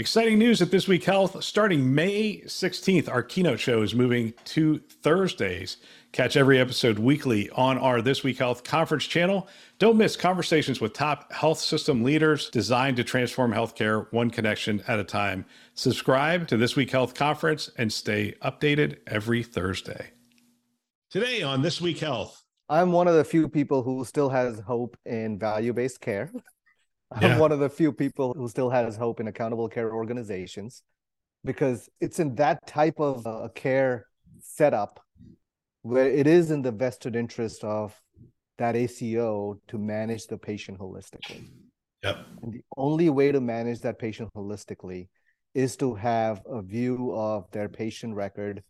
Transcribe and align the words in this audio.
Exciting 0.00 0.40
news 0.40 0.60
at 0.60 0.72
This 0.72 0.88
Week 0.88 1.04
Health. 1.04 1.44
Starting 1.44 1.94
May 1.94 2.40
16th, 2.46 3.08
our 3.08 3.22
keynote 3.22 3.60
show 3.60 3.80
is 3.80 3.94
moving 3.94 4.34
to 4.46 4.80
Thursdays. 4.80 5.76
Catch 6.10 6.36
every 6.36 6.58
episode 6.58 6.98
weekly 6.98 7.48
on 7.50 7.78
our 7.78 8.02
This 8.02 8.24
Week 8.24 8.36
Health 8.36 8.64
conference 8.64 9.04
channel. 9.04 9.46
Don't 9.78 9.96
miss 9.96 10.16
conversations 10.16 10.80
with 10.80 10.94
top 10.94 11.32
health 11.32 11.60
system 11.60 12.02
leaders 12.02 12.50
designed 12.50 12.96
to 12.96 13.04
transform 13.04 13.52
healthcare 13.52 14.12
one 14.12 14.30
connection 14.30 14.82
at 14.88 14.98
a 14.98 15.04
time. 15.04 15.44
Subscribe 15.74 16.48
to 16.48 16.56
This 16.56 16.74
Week 16.74 16.90
Health 16.90 17.14
conference 17.14 17.70
and 17.78 17.92
stay 17.92 18.34
updated 18.42 18.96
every 19.06 19.44
Thursday. 19.44 20.10
Today 21.08 21.42
on 21.42 21.62
This 21.62 21.80
Week 21.80 22.00
Health. 22.00 22.42
I'm 22.68 22.90
one 22.90 23.06
of 23.06 23.14
the 23.14 23.22
few 23.22 23.48
people 23.48 23.84
who 23.84 24.04
still 24.04 24.30
has 24.30 24.58
hope 24.58 24.96
in 25.06 25.38
value-based 25.38 26.00
care. 26.00 26.32
I'm 27.16 27.38
one 27.38 27.52
of 27.52 27.60
the 27.60 27.68
few 27.68 27.92
people 27.92 28.34
who 28.34 28.48
still 28.48 28.70
has 28.70 28.96
hope 28.96 29.20
in 29.20 29.28
accountable 29.28 29.68
care 29.68 29.92
organizations 29.92 30.82
because 31.44 31.88
it's 32.00 32.18
in 32.18 32.34
that 32.36 32.66
type 32.66 32.98
of 32.98 33.26
uh, 33.26 33.48
care 33.54 34.06
setup 34.40 35.00
where 35.82 36.08
it 36.08 36.26
is 36.26 36.50
in 36.50 36.62
the 36.62 36.72
vested 36.72 37.14
interest 37.14 37.62
of 37.62 38.00
that 38.58 38.74
ACO 38.74 39.60
to 39.68 39.78
manage 39.78 40.26
the 40.26 40.38
patient 40.38 40.78
holistically. 40.78 41.48
Yep. 42.02 42.26
And 42.42 42.52
the 42.52 42.62
only 42.76 43.10
way 43.10 43.32
to 43.32 43.40
manage 43.40 43.80
that 43.80 43.98
patient 43.98 44.30
holistically 44.34 45.08
is 45.54 45.76
to 45.76 45.94
have 45.94 46.42
a 46.46 46.62
view 46.62 47.12
of 47.14 47.50
their 47.50 47.68
patient 47.68 48.14
record, 48.14 48.62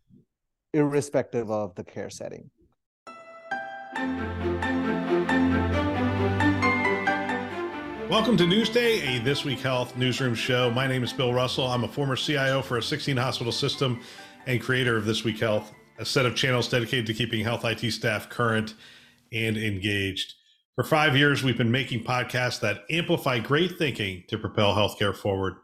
irrespective 0.73 1.51
of 1.51 1.75
the 1.75 1.85
care 1.85 2.11
setting. 2.11 2.51
Welcome 8.11 8.37
to 8.37 8.45
Newsday, 8.45 9.17
a 9.17 9.25
This 9.25 9.47
Week 9.47 9.61
Health 9.61 9.97
newsroom 9.97 10.35
show. 10.35 10.71
My 10.71 10.87
name 10.87 11.03
is 11.03 11.13
Bill 11.13 11.33
Russell. 11.33 11.67
I'm 11.67 11.85
a 11.85 11.89
former 11.89 12.17
CIO 12.17 12.61
for 12.61 12.77
a 12.77 12.83
16 12.83 13.17
hospital 13.17 13.51
system 13.51 14.01
and 14.47 14.61
creator 14.61 14.99
of 14.99 15.07
This 15.07 15.25
Week 15.25 15.41
Health, 15.41 15.73
a 15.99 16.05
set 16.05 16.27
of 16.27 16.37
channels 16.37 16.69
dedicated 16.69 17.07
to 17.07 17.15
keeping 17.15 17.43
health 17.43 17.65
IT 17.65 17.91
staff 17.93 18.29
current 18.29 18.75
and 19.33 19.57
engaged. 19.57 20.35
For 20.75 20.85
five 20.85 21.17
years, 21.17 21.43
we've 21.43 21.57
been 21.57 21.71
making 21.71 22.05
podcasts 22.05 22.61
that 22.61 22.85
amplify 22.91 23.39
great 23.39 23.79
thinking 23.79 24.25
to 24.29 24.37
propel 24.37 24.75
healthcare 24.75 25.17
forward. 25.17 25.55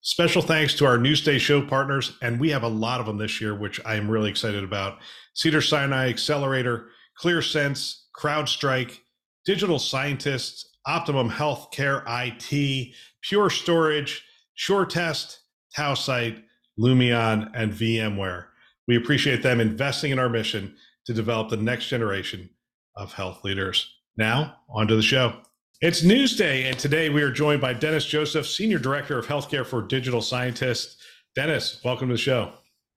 Special 0.00 0.42
thanks 0.42 0.74
to 0.74 0.86
our 0.86 0.98
Newsday 0.98 1.38
show 1.38 1.62
partners, 1.62 2.18
and 2.20 2.40
we 2.40 2.50
have 2.50 2.64
a 2.64 2.68
lot 2.68 2.98
of 3.00 3.06
them 3.06 3.18
this 3.18 3.40
year, 3.40 3.54
which 3.54 3.80
I 3.86 3.94
am 3.94 4.10
really 4.10 4.30
excited 4.30 4.64
about. 4.64 4.98
Cedar 5.34 5.62
Sinai 5.62 6.08
Accelerator, 6.08 6.88
ClearSense, 7.22 8.00
CrowdStrike, 8.18 8.98
Digital 9.46 9.78
Scientists, 9.78 10.73
Optimum 10.86 11.30
Healthcare 11.30 12.02
IT, 12.06 12.94
Pure 13.22 13.50
Storage, 13.50 14.24
SureTest, 14.58 15.38
Tausight, 15.76 16.42
Lumeon, 16.78 17.50
and 17.54 17.72
VMware. 17.72 18.46
We 18.86 18.96
appreciate 18.96 19.42
them 19.42 19.60
investing 19.60 20.10
in 20.10 20.18
our 20.18 20.28
mission 20.28 20.76
to 21.06 21.14
develop 21.14 21.48
the 21.48 21.56
next 21.56 21.88
generation 21.88 22.50
of 22.96 23.12
health 23.12 23.44
leaders. 23.44 23.94
Now, 24.16 24.56
on 24.68 24.86
to 24.88 24.96
the 24.96 25.02
show. 25.02 25.40
It's 25.80 26.02
Newsday, 26.02 26.64
and 26.64 26.78
today 26.78 27.08
we 27.10 27.22
are 27.22 27.32
joined 27.32 27.60
by 27.60 27.72
Dennis 27.72 28.04
Joseph, 28.06 28.46
Senior 28.46 28.78
Director 28.78 29.18
of 29.18 29.26
Healthcare 29.26 29.66
for 29.66 29.82
Digital 29.82 30.20
Scientists. 30.20 30.96
Dennis, 31.34 31.80
welcome 31.84 32.08
to 32.08 32.14
the 32.14 32.18
show. 32.18 32.52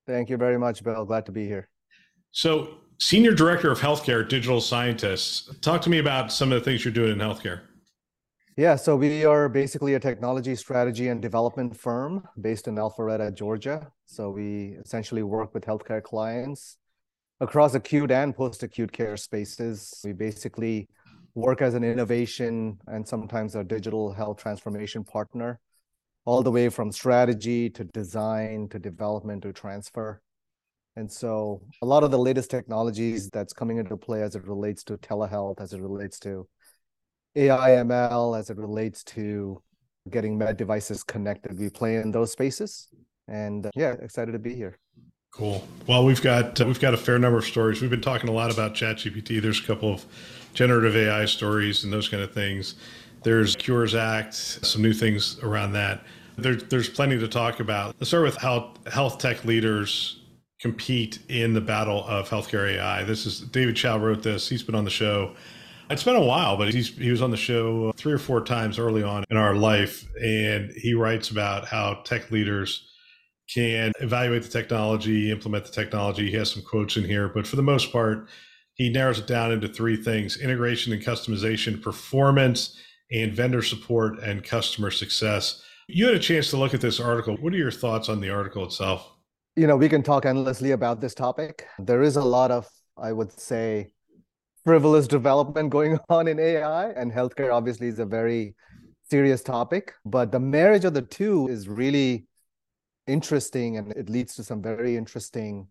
Thank 0.06 0.30
you 0.30 0.38
very 0.38 0.60
much, 0.60 0.84
Bill. 0.84 1.06
Glad 1.06 1.26
to 1.26 1.32
be 1.32 1.46
here. 1.46 1.70
So, 2.32 2.76
Senior 3.00 3.34
Director 3.34 3.72
of 3.72 3.80
Healthcare 3.80 4.28
Digital 4.28 4.62
Scientists, 4.62 5.56
talk 5.62 5.82
to 5.84 5.90
me 5.90 6.00
about 6.00 6.32
some 6.32 6.52
of 6.52 6.60
the 6.60 6.66
things 6.66 6.84
you're 6.84 6.94
doing 6.94 7.14
in 7.14 7.20
healthcare. 7.20 7.62
Yeah, 8.60 8.76
so 8.76 8.96
we 8.96 9.24
are 9.24 9.50
basically 9.50 9.94
a 9.94 10.00
technology 10.00 10.56
strategy 10.56 11.10
and 11.10 11.22
development 11.22 11.78
firm 11.78 12.28
based 12.42 12.68
in 12.68 12.74
Alpharetta, 12.74 13.32
Georgia. 13.32 13.92
So 14.08 14.32
we 14.32 14.78
essentially 14.84 15.22
work 15.22 15.54
with 15.54 15.64
healthcare 15.64 16.02
clients 16.02 16.78
across 17.40 17.76
acute 17.76 18.10
and 18.10 18.36
post-acute 18.36 18.92
care 18.92 19.16
spaces. 19.16 20.02
We 20.04 20.14
basically 20.14 20.90
work 21.36 21.62
as 21.62 21.76
an 21.76 21.84
innovation 21.84 22.80
and 22.88 23.08
sometimes 23.08 23.54
a 23.54 23.64
digital 23.64 24.12
health 24.12 24.38
transformation 24.38 25.04
partner, 25.04 25.60
all 26.26 26.42
the 26.42 26.50
way 26.50 26.70
from 26.70 26.92
strategy 26.92 27.70
to 27.70 27.84
design 27.84 28.70
to 28.70 28.80
development 28.80 29.44
to 29.44 29.54
transfer. 29.54 30.20
And 30.96 31.12
so 31.12 31.62
a 31.84 31.86
lot 31.86 32.04
of 32.04 32.10
the 32.10 32.18
latest 32.18 32.50
technologies 32.50 33.30
that's 33.30 33.54
coming 33.54 33.78
into 33.78 33.96
play 33.98 34.24
as 34.24 34.36
it 34.36 34.48
relates 34.48 34.84
to 34.86 34.98
telehealth, 34.98 35.62
as 35.62 35.74
it 35.74 35.80
relates 35.80 36.18
to 36.22 36.48
AI 37.38 37.70
ML 37.70 38.38
as 38.38 38.50
it 38.50 38.58
relates 38.58 39.04
to 39.04 39.62
getting 40.10 40.38
med 40.38 40.58
devices 40.58 41.04
connected. 41.04 41.58
We 41.58 41.70
play 41.70 41.98
in 41.98 42.12
those 42.12 42.32
spaces, 42.32 42.88
and 43.28 43.66
uh, 43.68 43.72
yeah, 43.76 43.94
excited 44.02 44.32
to 44.32 44.40
be 44.40 44.56
here. 44.56 44.78
Cool. 45.32 45.66
Well, 45.86 46.04
we've 46.04 46.22
got 46.22 46.60
uh, 46.60 46.66
we've 46.66 46.80
got 46.80 46.94
a 46.94 46.98
fair 46.98 47.20
number 47.20 47.38
of 47.38 47.46
stories. 47.46 47.82
We've 47.82 47.92
been 47.92 48.02
talking 48.02 48.30
a 48.30 48.34
lot 48.34 48.52
about 48.52 48.74
ChatGPT. 48.74 49.42
There's 49.42 49.60
a 49.60 49.64
couple 49.64 49.94
of 49.94 50.06
generative 50.54 50.96
AI 50.96 51.26
stories 51.26 51.84
and 51.84 51.94
those 51.94 52.10
kind 52.10 52.24
of 52.24 52.34
things. 52.34 52.76
There's 53.24 53.56
Cures 53.56 53.94
Act, 53.94 54.34
some 54.34 54.82
new 54.82 54.94
things 54.94 55.40
around 55.44 55.74
that. 55.74 56.04
There, 56.38 56.56
there's 56.56 56.90
plenty 56.90 57.20
to 57.20 57.28
talk 57.28 57.60
about. 57.60 57.96
Let's 58.00 58.10
start 58.10 58.24
with 58.24 58.38
how 58.38 58.74
health 58.92 59.18
tech 59.18 59.44
leaders 59.44 60.22
compete 60.60 61.20
in 61.30 61.54
the 61.54 61.62
battle 61.62 62.04
of 62.06 62.30
healthcare 62.30 62.72
AI. 62.76 63.04
This 63.04 63.26
is 63.26 63.42
David 63.42 63.76
Chou 63.76 63.98
wrote 63.98 64.24
this. 64.24 64.48
He's 64.50 64.64
been 64.64 64.76
on 64.76 64.86
the 64.86 64.90
show. 64.90 65.36
It's 65.90 66.04
been 66.04 66.18
a 66.18 66.22
while, 66.22 66.58
but 66.58 66.74
he's 66.74 66.90
he 66.90 67.12
was 67.12 67.22
on 67.22 67.32
the 67.32 67.38
show 67.38 67.94
three 67.94 68.12
or 68.12 68.18
four 68.18 68.44
times 68.44 68.78
early 68.78 69.04
on 69.04 69.24
in 69.30 69.38
our 69.38 69.56
life, 69.56 70.06
and 70.22 70.70
he 70.72 70.94
writes 70.94 71.30
about 71.30 71.66
how 71.66 72.02
tech 72.04 72.30
leaders 72.30 72.92
can 73.54 73.94
evaluate 74.02 74.44
the 74.44 74.50
technology, 74.50 75.32
implement 75.32 75.64
the 75.64 75.72
technology. 75.72 76.30
He 76.30 76.36
has 76.36 76.52
some 76.52 76.64
quotes 76.64 76.98
in 76.98 77.06
here, 77.06 77.30
but 77.30 77.48
for 77.48 77.56
the 77.56 77.64
most 77.64 77.94
part, 77.94 78.28
he 78.74 78.90
narrows 78.90 79.20
it 79.20 79.28
down 79.28 79.54
into 79.54 79.70
three 79.70 79.96
things 79.96 80.38
integration 80.38 80.92
and 80.92 81.02
customization, 81.02 81.82
performance, 81.82 82.78
and 83.12 83.34
vendor 83.34 83.62
support 83.62 84.20
and 84.20 84.44
customer 84.44 84.92
success. 84.92 85.64
You 85.88 86.08
had 86.08 86.16
a 86.16 86.20
chance 86.20 86.50
to 86.50 86.58
look 86.58 86.74
at 86.74 86.82
this 86.82 87.00
article. 87.00 87.38
What 87.38 87.54
are 87.54 87.58
your 87.58 87.72
thoughts 87.72 88.10
on 88.10 88.20
the 88.20 88.30
article 88.30 88.66
itself? 88.66 89.10
You 89.56 89.68
know, 89.68 89.78
we 89.78 89.88
can 89.88 90.04
talk 90.04 90.26
endlessly 90.26 90.72
about 90.72 91.00
this 91.00 91.16
topic. 91.16 91.66
There 91.80 92.04
is 92.04 92.18
a 92.18 92.24
lot 92.24 92.52
of, 92.52 92.68
I 92.98 93.14
would 93.14 93.32
say, 93.32 93.94
frivolous 94.68 95.08
development 95.08 95.70
going 95.70 95.98
on 96.10 96.28
in 96.28 96.38
AI, 96.38 96.90
and 96.90 97.10
healthcare 97.10 97.54
obviously 97.54 97.88
is 97.88 98.00
a 98.00 98.06
very 98.06 98.54
serious 99.10 99.42
topic. 99.42 99.94
But 100.04 100.30
the 100.30 100.42
marriage 100.42 100.84
of 100.84 100.94
the 100.94 101.04
two 101.04 101.48
is 101.48 101.70
really 101.70 102.26
interesting 103.08 103.78
and 103.78 103.94
it 103.94 104.10
leads 104.10 104.36
to 104.36 104.44
some 104.44 104.62
very 104.62 104.98
interesting 104.98 105.70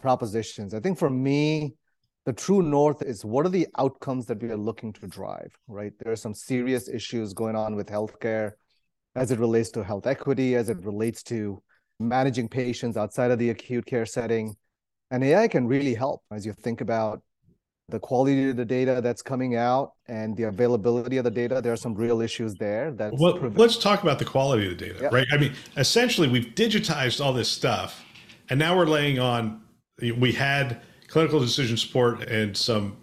propositions. 0.00 0.72
I 0.72 0.80
think 0.80 0.98
for 0.98 1.10
me, 1.10 1.74
the 2.24 2.32
true 2.32 2.62
north 2.62 3.02
is 3.02 3.26
what 3.26 3.44
are 3.44 3.50
the 3.50 3.66
outcomes 3.76 4.24
that 4.24 4.42
we 4.42 4.48
are 4.48 4.56
looking 4.56 4.94
to 4.94 5.06
drive, 5.06 5.52
right? 5.68 5.92
There 5.98 6.10
are 6.10 6.16
some 6.16 6.32
serious 6.32 6.88
issues 6.88 7.34
going 7.34 7.56
on 7.56 7.76
with 7.76 7.88
healthcare 7.88 8.52
as 9.14 9.32
it 9.32 9.38
relates 9.38 9.68
to 9.72 9.84
health 9.84 10.06
equity, 10.06 10.54
as 10.56 10.70
it 10.70 10.82
relates 10.82 11.22
to 11.24 11.62
managing 12.00 12.48
patients 12.48 12.96
outside 12.96 13.32
of 13.32 13.38
the 13.38 13.50
acute 13.50 13.84
care 13.84 14.06
setting. 14.06 14.56
And 15.10 15.22
AI 15.22 15.46
can 15.46 15.66
really 15.66 15.92
help 15.92 16.22
as 16.32 16.46
you 16.46 16.54
think 16.54 16.80
about 16.80 17.20
the 17.88 17.98
quality 17.98 18.50
of 18.50 18.56
the 18.56 18.64
data 18.64 19.00
that's 19.02 19.20
coming 19.22 19.56
out 19.56 19.92
and 20.08 20.36
the 20.36 20.44
availability 20.44 21.18
of 21.18 21.24
the 21.24 21.30
data. 21.30 21.60
There 21.60 21.72
are 21.72 21.76
some 21.76 21.94
real 21.94 22.20
issues 22.22 22.54
there. 22.54 22.92
That 22.92 23.12
well, 23.18 23.38
let's 23.54 23.76
talk 23.76 24.02
about 24.02 24.18
the 24.18 24.24
quality 24.24 24.70
of 24.72 24.78
the 24.78 24.86
data, 24.86 24.98
Yeah. 25.02 25.08
right? 25.12 25.26
I 25.32 25.36
mean, 25.36 25.52
essentially, 25.76 26.28
we've 26.28 26.54
digitized 26.54 27.22
all 27.22 27.32
this 27.32 27.48
stuff, 27.48 28.02
and 28.48 28.58
now 28.58 28.76
we're 28.76 28.86
laying 28.86 29.18
on. 29.18 29.60
We 30.00 30.32
had 30.32 30.80
clinical 31.08 31.38
decision 31.38 31.76
support 31.76 32.22
and 32.22 32.56
some 32.56 32.96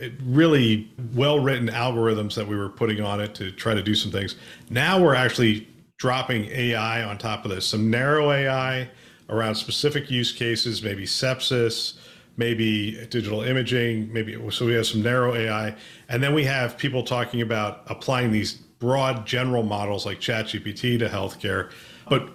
uh, 0.00 0.08
really 0.22 0.92
well 1.14 1.40
written 1.40 1.68
algorithms 1.68 2.34
that 2.34 2.46
we 2.46 2.54
were 2.56 2.68
putting 2.68 3.00
on 3.00 3.20
it 3.20 3.34
to 3.36 3.50
try 3.50 3.74
to 3.74 3.82
do 3.82 3.94
some 3.94 4.12
things. 4.12 4.36
Now 4.70 5.02
we're 5.02 5.14
actually 5.16 5.66
dropping 5.98 6.44
AI 6.44 7.02
on 7.02 7.18
top 7.18 7.44
of 7.44 7.50
this, 7.50 7.66
some 7.66 7.90
narrow 7.90 8.30
AI 8.30 8.88
around 9.30 9.56
specific 9.56 10.08
use 10.10 10.30
cases, 10.30 10.82
maybe 10.82 11.04
sepsis, 11.04 11.94
maybe 12.38 12.92
digital 13.10 13.42
imaging, 13.42 14.10
maybe 14.12 14.38
so 14.50 14.64
we 14.64 14.72
have 14.72 14.86
some 14.86 15.02
narrow 15.02 15.34
AI, 15.34 15.74
and 16.08 16.22
then 16.22 16.34
we 16.34 16.44
have 16.44 16.78
people 16.78 17.02
talking 17.02 17.42
about 17.42 17.82
applying 17.86 18.32
these 18.32 18.52
broad 18.52 19.26
general 19.26 19.62
models 19.62 20.06
like 20.06 20.20
ChatGPT 20.20 20.98
to 21.00 21.08
healthcare. 21.08 21.70
But 22.08 22.30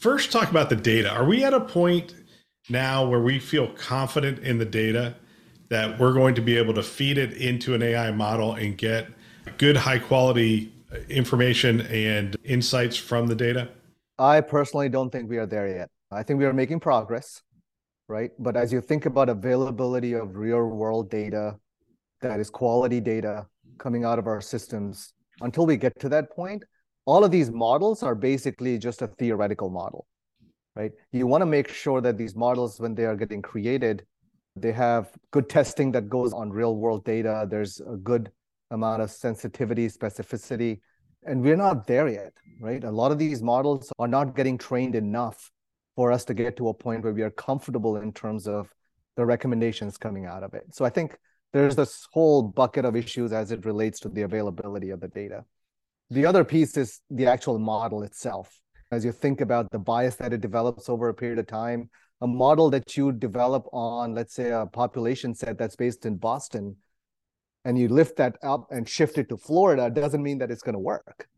first, 0.00 0.32
talk 0.32 0.50
about 0.50 0.68
the 0.68 0.76
data. 0.76 1.08
Are 1.08 1.24
we 1.24 1.44
at 1.44 1.54
a 1.54 1.60
point 1.60 2.14
now 2.68 3.06
where 3.06 3.20
we 3.20 3.38
feel 3.38 3.68
confident 3.68 4.40
in 4.40 4.58
the 4.58 4.64
data 4.64 5.14
that 5.68 5.98
we're 5.98 6.12
going 6.12 6.34
to 6.34 6.42
be 6.42 6.58
able 6.58 6.74
to 6.74 6.82
feed 6.82 7.16
it 7.16 7.32
into 7.34 7.74
an 7.74 7.82
AI 7.82 8.10
model 8.10 8.54
and 8.54 8.76
get 8.76 9.08
good, 9.56 9.76
high 9.76 9.98
quality 9.98 10.72
information 11.08 11.82
and 11.82 12.36
insights 12.44 12.96
from 12.96 13.28
the 13.28 13.34
data? 13.34 13.68
I 14.18 14.40
personally 14.40 14.88
don't 14.88 15.10
think 15.10 15.28
we 15.28 15.38
are 15.38 15.46
there 15.46 15.68
yet. 15.68 15.90
I 16.10 16.22
think 16.22 16.38
we 16.38 16.44
are 16.44 16.52
making 16.52 16.80
progress, 16.80 17.42
right? 18.08 18.30
But 18.38 18.56
as 18.56 18.72
you 18.72 18.80
think 18.80 19.06
about 19.06 19.28
availability 19.28 20.12
of 20.14 20.36
real 20.36 20.66
world 20.66 21.10
data 21.10 21.56
that 22.20 22.40
is 22.40 22.50
quality 22.50 23.00
data 23.00 23.46
coming 23.78 24.04
out 24.04 24.18
of 24.18 24.26
our 24.26 24.40
systems, 24.40 25.12
until 25.40 25.66
we 25.66 25.76
get 25.76 25.98
to 26.00 26.08
that 26.08 26.30
point, 26.30 26.64
all 27.06 27.24
of 27.24 27.30
these 27.30 27.50
models 27.50 28.02
are 28.02 28.14
basically 28.14 28.78
just 28.78 29.02
a 29.02 29.08
theoretical 29.08 29.68
model, 29.68 30.06
right? 30.74 30.92
You 31.12 31.26
want 31.26 31.42
to 31.42 31.46
make 31.46 31.68
sure 31.68 32.00
that 32.00 32.16
these 32.16 32.34
models, 32.34 32.80
when 32.80 32.94
they 32.94 33.04
are 33.04 33.16
getting 33.16 33.42
created, 33.42 34.04
they 34.56 34.72
have 34.72 35.10
good 35.32 35.48
testing 35.48 35.92
that 35.92 36.08
goes 36.08 36.32
on 36.32 36.50
real 36.50 36.76
world 36.76 37.04
data. 37.04 37.46
There's 37.50 37.80
a 37.80 37.96
good 37.96 38.30
amount 38.70 39.02
of 39.02 39.10
sensitivity, 39.10 39.88
specificity, 39.88 40.80
and 41.24 41.42
we're 41.42 41.56
not 41.56 41.86
there 41.86 42.08
yet, 42.08 42.32
right? 42.60 42.84
A 42.84 42.90
lot 42.90 43.12
of 43.12 43.18
these 43.18 43.42
models 43.42 43.92
are 43.98 44.08
not 44.08 44.36
getting 44.36 44.56
trained 44.56 44.94
enough 44.94 45.50
for 45.96 46.12
us 46.12 46.24
to 46.26 46.34
get 46.34 46.56
to 46.56 46.68
a 46.68 46.74
point 46.74 47.04
where 47.04 47.12
we 47.12 47.22
are 47.22 47.30
comfortable 47.30 47.96
in 47.96 48.12
terms 48.12 48.46
of 48.46 48.68
the 49.16 49.24
recommendations 49.24 49.96
coming 49.96 50.26
out 50.26 50.42
of 50.42 50.54
it. 50.54 50.74
So 50.74 50.84
I 50.84 50.90
think 50.90 51.16
there's 51.52 51.76
this 51.76 52.06
whole 52.12 52.42
bucket 52.42 52.84
of 52.84 52.96
issues 52.96 53.32
as 53.32 53.52
it 53.52 53.64
relates 53.64 54.00
to 54.00 54.08
the 54.08 54.22
availability 54.22 54.90
of 54.90 55.00
the 55.00 55.08
data. 55.08 55.44
The 56.10 56.26
other 56.26 56.44
piece 56.44 56.76
is 56.76 57.00
the 57.10 57.26
actual 57.26 57.58
model 57.58 58.02
itself. 58.02 58.60
As 58.90 59.04
you 59.04 59.12
think 59.12 59.40
about 59.40 59.70
the 59.70 59.78
bias 59.78 60.16
that 60.16 60.32
it 60.32 60.40
develops 60.40 60.88
over 60.88 61.08
a 61.08 61.14
period 61.14 61.38
of 61.38 61.46
time, 61.46 61.90
a 62.20 62.26
model 62.26 62.70
that 62.70 62.96
you 62.96 63.12
develop 63.12 63.66
on, 63.72 64.14
let's 64.14 64.34
say, 64.34 64.50
a 64.50 64.66
population 64.66 65.34
set 65.34 65.58
that's 65.58 65.76
based 65.76 66.06
in 66.06 66.16
Boston, 66.16 66.76
and 67.64 67.78
you 67.78 67.88
lift 67.88 68.16
that 68.16 68.36
up 68.42 68.66
and 68.70 68.88
shift 68.88 69.16
it 69.16 69.28
to 69.28 69.36
Florida, 69.36 69.90
doesn't 69.90 70.22
mean 70.22 70.38
that 70.38 70.50
it's 70.50 70.62
going 70.62 70.74
to 70.74 70.78
work. 70.78 71.28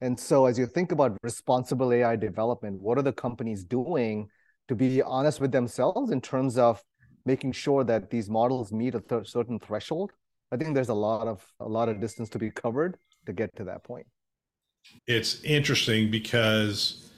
And 0.00 0.18
so, 0.18 0.46
as 0.46 0.58
you 0.58 0.66
think 0.66 0.92
about 0.92 1.16
responsible 1.22 1.92
AI 1.92 2.16
development, 2.16 2.80
what 2.80 2.96
are 2.98 3.02
the 3.02 3.12
companies 3.12 3.64
doing 3.64 4.28
to 4.68 4.74
be 4.74 5.02
honest 5.02 5.40
with 5.40 5.52
themselves 5.52 6.10
in 6.10 6.20
terms 6.20 6.56
of 6.56 6.82
making 7.26 7.52
sure 7.52 7.84
that 7.84 8.10
these 8.10 8.30
models 8.30 8.72
meet 8.72 8.94
a 8.94 9.00
th- 9.00 9.28
certain 9.28 9.58
threshold? 9.58 10.12
I 10.52 10.56
think 10.56 10.74
there's 10.74 10.88
a 10.88 10.94
lot 10.94 11.26
of 11.28 11.44
a 11.60 11.68
lot 11.68 11.88
of 11.88 12.00
distance 12.00 12.28
to 12.30 12.38
be 12.38 12.50
covered 12.50 12.96
to 13.26 13.32
get 13.32 13.54
to 13.56 13.64
that 13.64 13.84
point. 13.84 14.06
It's 15.06 15.42
interesting 15.44 16.10
because 16.10 17.10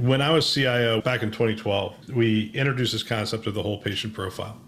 when 0.00 0.20
I 0.20 0.30
was 0.30 0.52
CIO 0.52 1.00
back 1.00 1.22
in 1.22 1.30
2012, 1.30 2.10
we 2.10 2.50
introduced 2.50 2.92
this 2.92 3.02
concept 3.02 3.46
of 3.46 3.54
the 3.54 3.62
whole 3.62 3.80
patient 3.80 4.12
profile. 4.12 4.60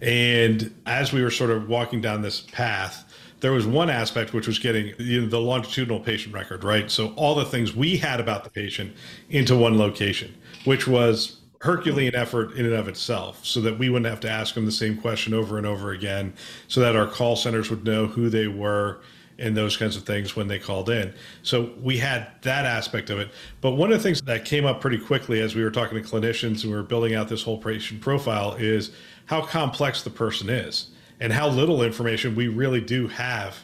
And 0.00 0.74
as 0.86 1.12
we 1.12 1.22
were 1.22 1.30
sort 1.30 1.50
of 1.50 1.68
walking 1.68 2.00
down 2.00 2.22
this 2.22 2.40
path, 2.40 3.11
there 3.42 3.52
was 3.52 3.66
one 3.66 3.90
aspect 3.90 4.32
which 4.32 4.46
was 4.46 4.60
getting 4.60 4.94
you 4.98 5.20
know, 5.20 5.26
the 5.26 5.40
longitudinal 5.40 5.98
patient 5.98 6.32
record, 6.32 6.62
right? 6.62 6.88
So 6.90 7.08
all 7.16 7.34
the 7.34 7.44
things 7.44 7.74
we 7.74 7.96
had 7.96 8.20
about 8.20 8.44
the 8.44 8.50
patient 8.50 8.94
into 9.30 9.56
one 9.56 9.76
location, 9.76 10.32
which 10.64 10.86
was 10.86 11.40
Herculean 11.60 12.14
effort 12.14 12.52
in 12.52 12.64
and 12.64 12.74
of 12.74 12.86
itself, 12.86 13.44
so 13.44 13.60
that 13.60 13.78
we 13.78 13.90
wouldn't 13.90 14.08
have 14.08 14.20
to 14.20 14.30
ask 14.30 14.54
them 14.54 14.64
the 14.64 14.72
same 14.72 14.96
question 14.96 15.34
over 15.34 15.58
and 15.58 15.66
over 15.66 15.90
again, 15.90 16.32
so 16.68 16.80
that 16.80 16.94
our 16.94 17.06
call 17.06 17.34
centers 17.34 17.68
would 17.68 17.84
know 17.84 18.06
who 18.06 18.30
they 18.30 18.46
were 18.46 19.00
and 19.38 19.56
those 19.56 19.76
kinds 19.76 19.96
of 19.96 20.04
things 20.04 20.36
when 20.36 20.46
they 20.46 20.60
called 20.60 20.88
in. 20.88 21.12
So 21.42 21.72
we 21.80 21.98
had 21.98 22.28
that 22.42 22.64
aspect 22.64 23.10
of 23.10 23.18
it. 23.18 23.32
But 23.60 23.72
one 23.72 23.90
of 23.90 23.98
the 23.98 24.02
things 24.04 24.22
that 24.22 24.44
came 24.44 24.64
up 24.64 24.80
pretty 24.80 24.98
quickly 24.98 25.40
as 25.40 25.56
we 25.56 25.64
were 25.64 25.70
talking 25.70 26.00
to 26.00 26.08
clinicians 26.08 26.62
and 26.62 26.70
we 26.70 26.76
were 26.76 26.84
building 26.84 27.16
out 27.16 27.28
this 27.28 27.42
whole 27.42 27.58
patient 27.58 28.02
profile 28.02 28.54
is 28.54 28.92
how 29.26 29.40
complex 29.40 30.02
the 30.02 30.10
person 30.10 30.48
is 30.48 30.91
and 31.22 31.32
how 31.32 31.48
little 31.48 31.82
information 31.82 32.34
we 32.34 32.48
really 32.48 32.80
do 32.80 33.06
have 33.06 33.56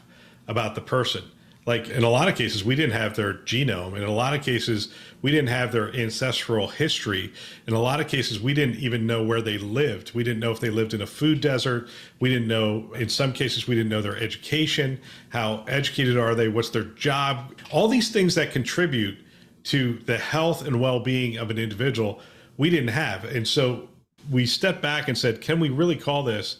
about 0.47 0.77
the 0.77 0.81
person. 0.81 1.25
Like 1.67 1.89
in 1.89 2.05
a 2.05 2.09
lot 2.09 2.29
of 2.29 2.37
cases 2.37 2.63
we 2.63 2.77
didn't 2.77 2.93
have 2.93 3.17
their 3.17 3.35
genome. 3.35 3.97
In 3.97 4.05
a 4.05 4.13
lot 4.13 4.33
of 4.33 4.43
cases 4.43 4.95
we 5.23 5.33
didn't 5.33 5.49
have 5.49 5.73
their 5.73 5.93
ancestral 5.93 6.69
history. 6.69 7.33
In 7.67 7.75
a 7.75 7.81
lot 7.81 8.01
of 8.01 8.07
cases 8.07 8.39
we 8.39 8.55
didn't 8.55 8.77
even 8.77 9.09
know 9.09 9.25
where 9.25 9.43
they 9.43 9.59
lived. 9.59 10.15
We 10.15 10.23
didn't 10.23 10.39
know 10.39 10.53
if 10.53 10.61
they 10.61 10.71
lived 10.71 10.95
in 10.95 11.03
a 11.03 11.07
food 11.07 11.41
desert. 11.41 11.89
We 12.21 12.29
didn't 12.29 12.47
know 12.47 12.93
in 12.95 13.09
some 13.09 13.33
cases 13.33 13.67
we 13.67 13.75
didn't 13.75 13.91
know 13.91 14.03
their 14.03 14.17
education 14.17 15.01
how 15.31 15.65
educated 15.67 16.17
are 16.17 16.37
they 16.37 16.47
what's 16.47 16.71
their 16.71 16.85
job. 16.85 17.59
All 17.73 17.89
these 17.89 18.13
things 18.13 18.37
that 18.37 18.53
contribute 18.53 19.19
to 19.65 19.99
the 20.07 20.17
health 20.17 20.65
and 20.65 20.81
well-being 20.81 21.39
of 21.39 21.51
an 21.51 21.59
individual 21.59 22.21
we 22.57 22.71
didn't 22.71 22.89
have. 22.89 23.25
And 23.25 23.47
so 23.47 23.89
we 24.31 24.47
stepped 24.47 24.81
back 24.81 25.09
and 25.09 25.19
said 25.19 25.41
can 25.41 25.59
we 25.59 25.71
really 25.71 25.97
call 25.97 26.23
this 26.23 26.59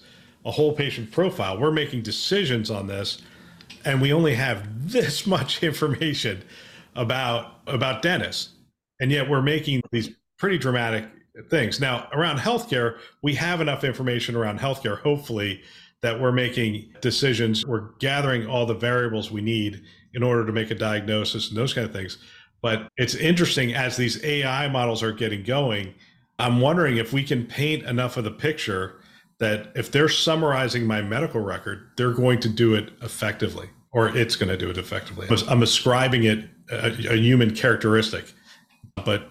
a 0.49 0.51
whole 0.51 0.73
patient 0.73 1.13
profile 1.13 1.59
we're 1.59 1.71
making 1.71 2.03
decisions 2.03 2.71
on 2.71 2.89
this 2.89 3.23
and 3.85 4.01
we 4.01 4.13
only 4.13 4.35
have 4.35 4.67
this 4.91 5.27
much 5.27 5.63
information 5.63 6.43
about 6.95 7.61
about 7.67 8.03
Dennis, 8.03 8.51
and 9.01 9.11
yet 9.11 9.29
we're 9.29 9.43
making 9.43 9.83
these 9.91 10.11
pretty 10.39 10.59
dramatic 10.59 11.07
things. 11.49 11.81
Now, 11.81 12.09
around 12.13 12.39
healthcare, 12.39 12.99
we 13.23 13.35
have 13.35 13.61
enough 13.61 13.85
information 13.85 14.35
around 14.35 14.59
healthcare, 14.59 15.01
hopefully, 15.01 15.63
that 16.03 16.21
we're 16.21 16.33
making 16.33 16.93
decisions. 17.01 17.65
We're 17.65 17.91
gathering 17.99 18.47
all 18.47 18.67
the 18.67 18.75
variables 18.75 19.31
we 19.31 19.41
need 19.41 19.83
in 20.15 20.23
order 20.23 20.45
to 20.47 20.53
make 20.53 20.71
a 20.71 20.75
diagnosis 20.75 21.49
and 21.49 21.57
those 21.57 21.75
kind 21.75 21.87
of 21.87 21.93
things. 21.93 22.19
But 22.61 22.89
it's 22.97 23.15
interesting 23.15 23.75
as 23.75 23.97
these 23.97 24.23
AI 24.25 24.69
models 24.69 25.03
are 25.03 25.13
getting 25.13 25.45
going. 25.45 25.95
I'm 26.41 26.61
wondering 26.61 26.97
if 26.97 27.13
we 27.13 27.23
can 27.23 27.47
paint 27.47 27.85
enough 27.85 28.17
of 28.17 28.25
the 28.25 28.31
picture 28.31 29.01
that 29.39 29.73
if 29.75 29.91
they're 29.91 30.09
summarizing 30.09 30.87
my 30.87 31.01
medical 31.01 31.41
record, 31.41 31.91
they're 31.97 32.13
going 32.13 32.41
to 32.41 32.49
do 32.49 32.75
it 32.75 32.91
effectively, 33.03 33.69
or 33.93 34.17
it's 34.17 34.37
going 34.37 34.49
to 34.49 34.57
do 34.57 34.69
it 34.71 34.79
effectively. 34.79 35.29
I'm 35.49 35.63
ascribing 35.63 36.25
it 36.25 36.45
a, 36.71 37.13
a 37.13 37.17
human 37.17 37.55
characteristic, 37.55 38.33
but 39.05 39.29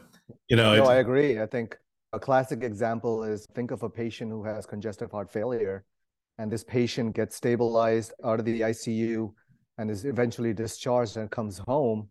you 0.49 0.55
know, 0.55 0.75
no, 0.75 0.85
I 0.85 0.95
agree. 0.95 1.39
I 1.41 1.45
think 1.45 1.77
a 2.13 2.19
classic 2.19 2.63
example 2.63 3.23
is 3.23 3.45
think 3.53 3.71
of 3.71 3.83
a 3.83 3.89
patient 3.89 4.31
who 4.31 4.43
has 4.45 4.65
congestive 4.65 5.11
heart 5.11 5.31
failure, 5.31 5.83
and 6.37 6.49
this 6.49 6.63
patient 6.63 7.15
gets 7.15 7.35
stabilized 7.35 8.13
out 8.23 8.39
of 8.39 8.45
the 8.45 8.61
ICU 8.61 9.33
and 9.77 9.91
is 9.91 10.05
eventually 10.05 10.53
discharged 10.53 11.17
and 11.17 11.29
comes 11.29 11.59
home. 11.59 12.09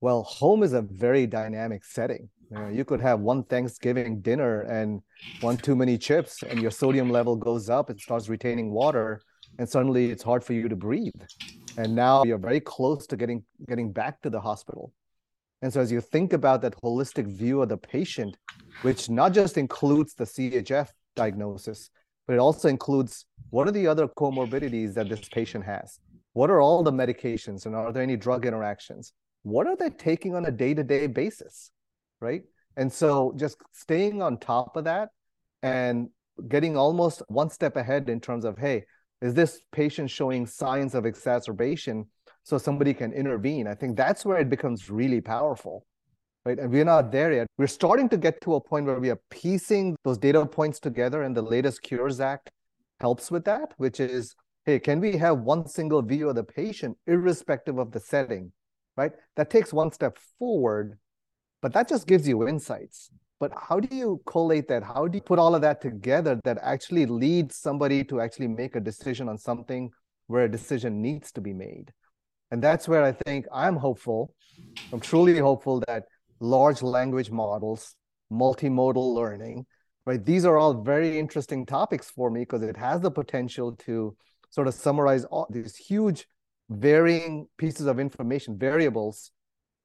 Well, 0.00 0.22
home 0.22 0.62
is 0.62 0.72
a 0.72 0.82
very 0.82 1.26
dynamic 1.26 1.84
setting. 1.84 2.28
You, 2.50 2.68
you 2.68 2.84
could 2.84 3.00
have 3.00 3.20
one 3.20 3.44
Thanksgiving 3.44 4.20
dinner 4.20 4.62
and 4.62 5.02
one 5.40 5.56
too 5.56 5.76
many 5.76 5.98
chips, 5.98 6.42
and 6.42 6.60
your 6.60 6.70
sodium 6.70 7.10
level 7.10 7.36
goes 7.36 7.68
up. 7.68 7.90
It 7.90 8.00
starts 8.00 8.28
retaining 8.28 8.70
water, 8.70 9.20
and 9.58 9.68
suddenly 9.68 10.10
it's 10.10 10.22
hard 10.22 10.42
for 10.44 10.52
you 10.52 10.68
to 10.68 10.76
breathe. 10.76 11.20
And 11.76 11.94
now 11.94 12.24
you're 12.24 12.38
very 12.38 12.60
close 12.60 13.06
to 13.08 13.16
getting 13.16 13.44
getting 13.68 13.92
back 13.92 14.20
to 14.22 14.30
the 14.30 14.40
hospital. 14.40 14.92
And 15.60 15.72
so, 15.72 15.80
as 15.80 15.90
you 15.90 16.00
think 16.00 16.32
about 16.32 16.62
that 16.62 16.74
holistic 16.82 17.26
view 17.26 17.62
of 17.62 17.68
the 17.68 17.76
patient, 17.76 18.36
which 18.82 19.10
not 19.10 19.32
just 19.32 19.58
includes 19.58 20.14
the 20.14 20.24
CHF 20.24 20.88
diagnosis, 21.16 21.90
but 22.26 22.34
it 22.34 22.38
also 22.38 22.68
includes 22.68 23.26
what 23.50 23.66
are 23.66 23.72
the 23.72 23.86
other 23.86 24.06
comorbidities 24.06 24.94
that 24.94 25.08
this 25.08 25.28
patient 25.28 25.64
has? 25.64 25.98
What 26.32 26.50
are 26.50 26.60
all 26.60 26.82
the 26.82 26.92
medications, 26.92 27.66
and 27.66 27.74
are 27.74 27.92
there 27.92 28.02
any 28.02 28.16
drug 28.16 28.46
interactions? 28.46 29.12
What 29.42 29.66
are 29.66 29.76
they 29.76 29.90
taking 29.90 30.34
on 30.34 30.46
a 30.46 30.50
day 30.50 30.74
to 30.74 30.84
day 30.84 31.06
basis? 31.06 31.70
Right? 32.20 32.42
And 32.76 32.92
so 32.92 33.32
just 33.36 33.56
staying 33.72 34.22
on 34.22 34.38
top 34.38 34.76
of 34.76 34.84
that 34.84 35.08
and 35.62 36.08
getting 36.48 36.76
almost 36.76 37.22
one 37.28 37.50
step 37.50 37.76
ahead 37.76 38.08
in 38.08 38.20
terms 38.20 38.44
of, 38.44 38.58
hey, 38.58 38.84
is 39.20 39.34
this 39.34 39.60
patient 39.72 40.10
showing 40.10 40.46
signs 40.46 40.94
of 40.94 41.04
exacerbation 41.04 42.06
so 42.44 42.56
somebody 42.56 42.94
can 42.94 43.12
intervene? 43.12 43.66
I 43.66 43.74
think 43.74 43.96
that's 43.96 44.24
where 44.24 44.38
it 44.38 44.48
becomes 44.48 44.88
really 44.88 45.20
powerful, 45.20 45.84
right? 46.44 46.58
And 46.58 46.70
we're 46.70 46.84
not 46.84 47.10
there 47.10 47.32
yet. 47.32 47.48
We're 47.58 47.66
starting 47.66 48.08
to 48.10 48.16
get 48.16 48.40
to 48.42 48.54
a 48.54 48.60
point 48.60 48.86
where 48.86 49.00
we 49.00 49.10
are 49.10 49.20
piecing 49.30 49.96
those 50.04 50.18
data 50.18 50.46
points 50.46 50.78
together, 50.78 51.22
and 51.22 51.36
the 51.36 51.42
latest 51.42 51.82
Cures 51.82 52.20
Act 52.20 52.50
helps 53.00 53.30
with 53.30 53.44
that, 53.44 53.72
which 53.76 53.98
is, 53.98 54.36
hey, 54.64 54.78
can 54.78 55.00
we 55.00 55.16
have 55.16 55.40
one 55.40 55.66
single 55.66 56.02
view 56.02 56.28
of 56.28 56.36
the 56.36 56.44
patient 56.44 56.96
irrespective 57.08 57.78
of 57.78 57.90
the 57.90 58.00
setting, 58.00 58.52
right? 58.96 59.12
That 59.34 59.50
takes 59.50 59.72
one 59.72 59.90
step 59.90 60.16
forward 60.38 60.98
but 61.60 61.72
that 61.72 61.88
just 61.88 62.06
gives 62.06 62.28
you 62.28 62.46
insights. 62.46 63.10
But 63.40 63.52
how 63.56 63.78
do 63.78 63.94
you 63.94 64.20
collate 64.26 64.66
that? 64.68 64.82
How 64.82 65.06
do 65.06 65.16
you 65.16 65.22
put 65.22 65.38
all 65.38 65.54
of 65.54 65.62
that 65.62 65.80
together 65.80 66.40
that 66.44 66.58
actually 66.60 67.06
leads 67.06 67.56
somebody 67.56 68.02
to 68.04 68.20
actually 68.20 68.48
make 68.48 68.74
a 68.74 68.80
decision 68.80 69.28
on 69.28 69.38
something 69.38 69.90
where 70.26 70.44
a 70.44 70.50
decision 70.50 71.00
needs 71.00 71.30
to 71.32 71.40
be 71.40 71.52
made? 71.52 71.92
And 72.50 72.62
that's 72.62 72.88
where 72.88 73.04
I 73.04 73.12
think 73.12 73.46
I'm 73.52 73.76
hopeful. 73.76 74.34
I'm 74.92 75.00
truly 75.00 75.38
hopeful 75.38 75.82
that 75.86 76.04
large 76.40 76.82
language 76.82 77.30
models, 77.30 77.94
multimodal 78.32 79.14
learning, 79.14 79.66
right? 80.04 80.24
These 80.24 80.44
are 80.44 80.56
all 80.56 80.82
very 80.82 81.18
interesting 81.18 81.64
topics 81.66 82.10
for 82.10 82.30
me 82.30 82.40
because 82.40 82.62
it 82.62 82.76
has 82.76 83.00
the 83.00 83.10
potential 83.10 83.76
to 83.86 84.16
sort 84.50 84.66
of 84.66 84.74
summarize 84.74 85.24
all 85.26 85.46
these 85.50 85.76
huge 85.76 86.26
varying 86.70 87.46
pieces 87.56 87.86
of 87.86 88.00
information, 88.00 88.58
variables 88.58 89.30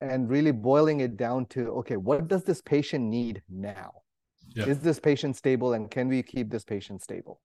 and 0.04 0.30
really 0.30 0.52
boiling 0.52 1.00
it 1.00 1.18
down 1.18 1.46
to 1.48 1.70
okay 1.70 1.98
what 1.98 2.28
does 2.28 2.44
this 2.44 2.62
patient 2.62 3.04
need 3.04 3.42
now? 3.50 3.92
Yep. 4.56 4.68
is 4.68 4.80
this 4.80 5.00
patient 5.00 5.36
stable 5.36 5.74
and 5.74 5.90
can 5.90 6.08
we 6.08 6.22
keep 6.22 6.52
this 6.52 6.64
patient 6.64 7.02
stable? 7.02 7.42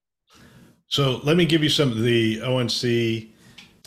So 0.87 1.21
let 1.23 1.37
me 1.37 1.45
give 1.45 1.63
you 1.63 1.69
some 1.69 1.91
of 1.91 2.01
the 2.01 2.41
onc 2.41 2.83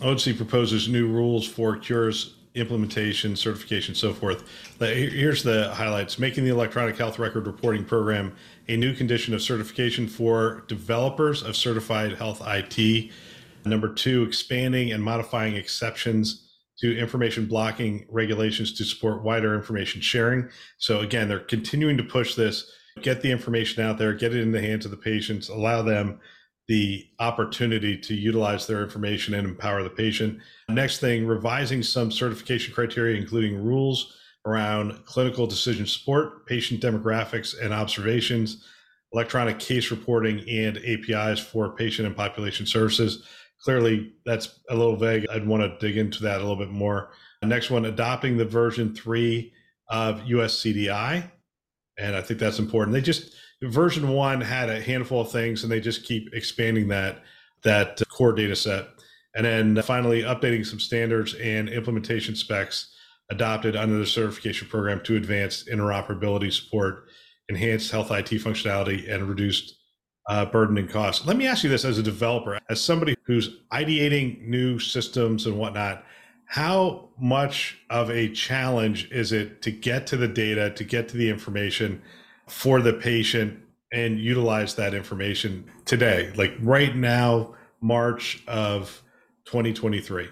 onc 0.02 0.36
proposes 0.36 0.88
new 0.88 1.06
rules 1.08 1.46
for 1.46 1.76
cures 1.76 2.36
implementation 2.54 3.34
certification 3.34 3.94
so 3.94 4.12
forth. 4.12 4.44
Here's 4.78 5.42
the 5.42 5.72
highlights. 5.72 6.18
Making 6.18 6.44
the 6.44 6.50
electronic 6.50 6.98
health 6.98 7.18
record 7.18 7.46
reporting 7.46 7.84
program 7.84 8.34
a 8.68 8.76
new 8.76 8.94
condition 8.94 9.32
of 9.32 9.40
certification 9.40 10.06
for 10.06 10.64
developers 10.68 11.42
of 11.42 11.56
certified 11.56 12.14
health 12.14 12.42
it 12.42 13.10
number 13.64 13.92
two 13.92 14.24
expanding 14.24 14.92
and 14.92 15.02
modifying 15.02 15.54
exceptions 15.54 16.41
to 16.82 16.98
information 16.98 17.46
blocking 17.46 18.04
regulations 18.10 18.72
to 18.72 18.84
support 18.84 19.22
wider 19.22 19.54
information 19.54 20.00
sharing. 20.00 20.48
So 20.78 21.00
again, 21.00 21.28
they're 21.28 21.38
continuing 21.38 21.96
to 21.96 22.02
push 22.02 22.34
this, 22.34 22.70
get 23.00 23.22
the 23.22 23.30
information 23.30 23.84
out 23.84 23.98
there, 23.98 24.12
get 24.12 24.34
it 24.34 24.42
in 24.42 24.50
the 24.50 24.60
hands 24.60 24.84
of 24.84 24.90
the 24.90 24.96
patients, 24.96 25.48
allow 25.48 25.82
them 25.82 26.18
the 26.66 27.06
opportunity 27.20 27.96
to 27.96 28.14
utilize 28.14 28.66
their 28.66 28.82
information 28.82 29.34
and 29.34 29.46
empower 29.46 29.84
the 29.84 29.90
patient. 29.90 30.40
Next 30.68 30.98
thing, 30.98 31.24
revising 31.24 31.84
some 31.84 32.10
certification 32.10 32.74
criteria, 32.74 33.16
including 33.20 33.64
rules 33.64 34.16
around 34.44 35.04
clinical 35.04 35.46
decision 35.46 35.86
support, 35.86 36.46
patient 36.46 36.80
demographics 36.80 37.54
and 37.60 37.72
observations, 37.72 38.64
electronic 39.12 39.60
case 39.60 39.92
reporting, 39.92 40.48
and 40.48 40.78
APIs 40.78 41.38
for 41.38 41.76
patient 41.76 42.06
and 42.06 42.16
population 42.16 42.66
services. 42.66 43.24
Clearly, 43.62 44.12
that's 44.24 44.60
a 44.68 44.74
little 44.74 44.96
vague. 44.96 45.26
I'd 45.30 45.46
want 45.46 45.62
to 45.62 45.86
dig 45.86 45.96
into 45.96 46.22
that 46.24 46.38
a 46.38 46.44
little 46.44 46.56
bit 46.56 46.70
more. 46.70 47.12
Next 47.42 47.70
one, 47.70 47.84
adopting 47.84 48.36
the 48.36 48.44
version 48.44 48.94
three 48.94 49.52
of 49.88 50.20
USCDI. 50.20 51.30
And 51.98 52.16
I 52.16 52.22
think 52.22 52.40
that's 52.40 52.58
important. 52.58 52.94
They 52.94 53.00
just, 53.00 53.34
version 53.62 54.08
one 54.08 54.40
had 54.40 54.68
a 54.68 54.80
handful 54.80 55.20
of 55.20 55.30
things 55.30 55.62
and 55.62 55.70
they 55.70 55.80
just 55.80 56.04
keep 56.04 56.32
expanding 56.32 56.88
that, 56.88 57.22
that 57.62 58.02
core 58.08 58.32
data 58.32 58.56
set. 58.56 58.88
And 59.34 59.46
then 59.46 59.78
uh, 59.78 59.82
finally, 59.82 60.22
updating 60.22 60.66
some 60.66 60.80
standards 60.80 61.34
and 61.34 61.68
implementation 61.68 62.34
specs 62.34 62.94
adopted 63.30 63.76
under 63.76 63.98
the 63.98 64.06
certification 64.06 64.68
program 64.68 65.02
to 65.04 65.16
advance 65.16 65.64
interoperability 65.64 66.52
support, 66.52 67.06
enhanced 67.48 67.90
health 67.90 68.10
IT 68.10 68.26
functionality, 68.26 69.10
and 69.10 69.28
reduced 69.28 69.78
uh, 70.28 70.44
burden 70.46 70.78
and 70.78 70.88
cost. 70.88 71.26
Let 71.26 71.36
me 71.36 71.46
ask 71.46 71.64
you 71.64 71.70
this 71.70 71.84
as 71.84 71.98
a 71.98 72.02
developer, 72.02 72.58
as 72.68 72.80
somebody 72.80 73.16
who's 73.24 73.58
ideating 73.72 74.46
new 74.46 74.78
systems 74.78 75.46
and 75.46 75.58
whatnot, 75.58 76.04
how 76.46 77.08
much 77.18 77.78
of 77.90 78.10
a 78.10 78.28
challenge 78.28 79.10
is 79.10 79.32
it 79.32 79.62
to 79.62 79.70
get 79.70 80.06
to 80.08 80.16
the 80.16 80.28
data, 80.28 80.70
to 80.70 80.84
get 80.84 81.08
to 81.08 81.16
the 81.16 81.28
information 81.28 82.02
for 82.46 82.80
the 82.80 82.92
patient 82.92 83.58
and 83.92 84.20
utilize 84.20 84.74
that 84.74 84.94
information 84.94 85.64
today, 85.84 86.32
like 86.36 86.54
right 86.60 86.94
now, 86.96 87.54
March 87.80 88.42
of 88.46 89.02
2023? 89.46 90.28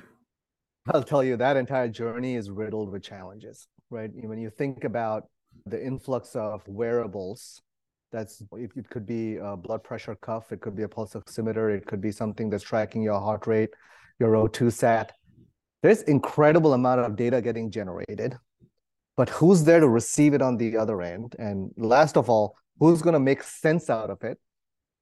I'll 0.93 1.03
tell 1.03 1.23
you 1.23 1.37
that 1.37 1.57
entire 1.57 1.89
journey 1.89 2.37
is 2.37 2.51
riddled 2.51 2.91
with 2.91 3.03
challenges, 3.03 3.69
right? 3.91 4.11
When 4.13 4.39
you 4.39 4.51
think 4.51 4.85
about 4.85 5.25
the 5.67 5.83
influx 5.83 6.35
of 6.35 6.67
wearables, 6.67 7.61
that's 8.11 8.43
it, 8.53 8.71
it 8.77 8.89
could 8.91 9.07
be 9.07 9.37
a 9.37 9.57
blood 9.57 9.83
pressure 9.83 10.15
cuff, 10.15 10.53
it 10.53 10.61
could 10.61 10.77
be 10.77 10.83
a 10.83 10.89
pulse 10.89 11.15
oximeter, 11.15 11.75
it 11.75 11.87
could 11.87 12.01
be 12.01 12.13
something 12.13 12.51
that's 12.51 12.65
tracking 12.65 13.03
your 13.03 13.21
heart 13.21 13.47
rate, 13.47 13.71
your 14.19 14.33
O2 14.33 14.73
sat. 14.73 15.13
There's 15.83 16.03
incredible 16.03 16.75
amount 16.75 17.01
of 17.01 17.17
data 17.17 17.41
getting 17.41 17.71
generated, 17.71 18.37
but 19.17 19.29
who's 19.29 19.65
there 19.65 19.81
to 19.81 19.89
receive 19.89 20.35
it 20.35 20.43
on 20.43 20.57
the 20.57 20.77
other 20.77 21.03
end? 21.03 21.37
And 21.39 21.71
last 21.77 22.17
of 22.17 22.29
all, 22.29 22.57
who's 22.79 23.03
going 23.03 23.15
to 23.15 23.21
make 23.21 23.43
sense 23.43 23.89
out 23.89 24.11
of 24.11 24.23
it? 24.23 24.39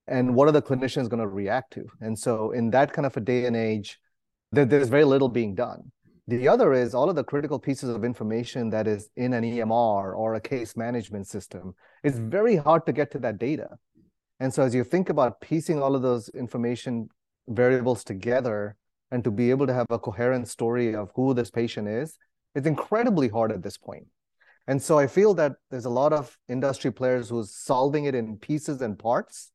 And 0.06 0.34
what 0.34 0.48
are 0.48 0.52
the 0.52 0.62
clinicians 0.62 1.08
going 1.08 1.20
to 1.20 1.28
react 1.28 1.74
to? 1.74 1.84
And 2.00 2.18
so, 2.18 2.52
in 2.52 2.70
that 2.70 2.92
kind 2.92 3.04
of 3.04 3.16
a 3.16 3.20
day 3.20 3.44
and 3.44 3.54
age, 3.54 3.98
there's 4.52 4.88
very 4.88 5.04
little 5.04 5.28
being 5.28 5.54
done. 5.54 5.92
The 6.28 6.46
other 6.46 6.74
is 6.74 6.94
all 6.94 7.08
of 7.08 7.16
the 7.16 7.24
critical 7.24 7.58
pieces 7.58 7.88
of 7.88 8.04
information 8.04 8.68
that 8.68 8.86
is 8.86 9.08
in 9.16 9.32
an 9.32 9.44
EMR 9.44 10.14
or 10.14 10.34
a 10.34 10.40
case 10.42 10.76
management 10.76 11.26
system. 11.26 11.74
It's 12.04 12.18
very 12.18 12.56
hard 12.56 12.84
to 12.84 12.92
get 12.92 13.10
to 13.12 13.18
that 13.20 13.38
data. 13.38 13.78
And 14.38 14.52
so 14.52 14.62
as 14.62 14.74
you 14.74 14.84
think 14.84 15.08
about 15.08 15.40
piecing 15.40 15.82
all 15.82 15.96
of 15.96 16.02
those 16.02 16.28
information 16.28 17.08
variables 17.48 18.04
together 18.04 18.76
and 19.10 19.24
to 19.24 19.30
be 19.30 19.48
able 19.48 19.66
to 19.68 19.72
have 19.72 19.86
a 19.88 19.98
coherent 19.98 20.48
story 20.48 20.94
of 20.94 21.10
who 21.16 21.32
this 21.32 21.50
patient 21.50 21.88
is, 21.88 22.18
it's 22.54 22.66
incredibly 22.66 23.28
hard 23.28 23.50
at 23.50 23.62
this 23.62 23.78
point. 23.78 24.06
And 24.66 24.82
so 24.82 24.98
I 24.98 25.06
feel 25.06 25.32
that 25.32 25.52
there's 25.70 25.86
a 25.86 25.90
lot 25.90 26.12
of 26.12 26.36
industry 26.46 26.92
players 26.92 27.30
who's 27.30 27.54
solving 27.54 28.04
it 28.04 28.14
in 28.14 28.36
pieces 28.36 28.82
and 28.82 28.98
parts, 28.98 29.50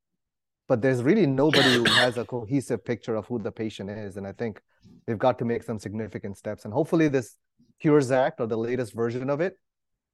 but 0.68 0.82
there's 0.82 1.03
really 1.03 1.27
nobody 1.27 1.75
who 1.75 1.84
has 1.84 2.18
a 2.18 2.25
cohesive 2.25 2.84
picture 2.84 3.13
of 3.13 3.27
who 3.27 3.38
the 3.38 3.51
patient 3.51 3.92
is. 3.92 4.18
And 4.18 4.25
I 4.25 4.32
think 4.32 4.60
they've 5.06 5.18
got 5.18 5.40
to 5.40 5.46
make 5.46 5.63
some 5.63 5.80
significant 5.80 6.38
steps. 6.38 6.66
And 6.66 6.74
hopefully, 6.74 7.08
this 7.08 7.36
Cures 7.80 8.12
Act 8.12 8.40
or 8.40 8.48
the 8.48 8.58
latest 8.58 8.94
version 8.94 9.30
of 9.30 9.42
it 9.42 9.58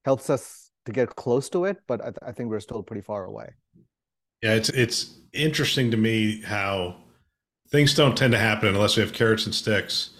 helps 0.04 0.30
us 0.30 0.70
to 0.86 0.92
get 0.92 1.14
close 1.16 1.48
to 1.50 1.64
it. 1.64 1.78
But 1.86 2.00
I, 2.00 2.04
th- 2.04 2.18
I 2.22 2.32
think 2.32 2.50
we're 2.50 2.60
still 2.60 2.82
pretty 2.82 3.02
far 3.02 3.24
away. 3.24 3.50
Yeah, 4.42 4.54
it's 4.54 4.70
it's 4.70 5.18
interesting 5.32 5.90
to 5.90 5.96
me 5.96 6.42
how 6.42 6.96
things 7.70 7.94
don't 7.94 8.16
tend 8.16 8.32
to 8.32 8.38
happen 8.38 8.68
unless 8.68 8.96
we 8.96 9.02
have 9.02 9.12
carrots 9.12 9.46
and 9.46 9.54
sticks, 9.54 10.10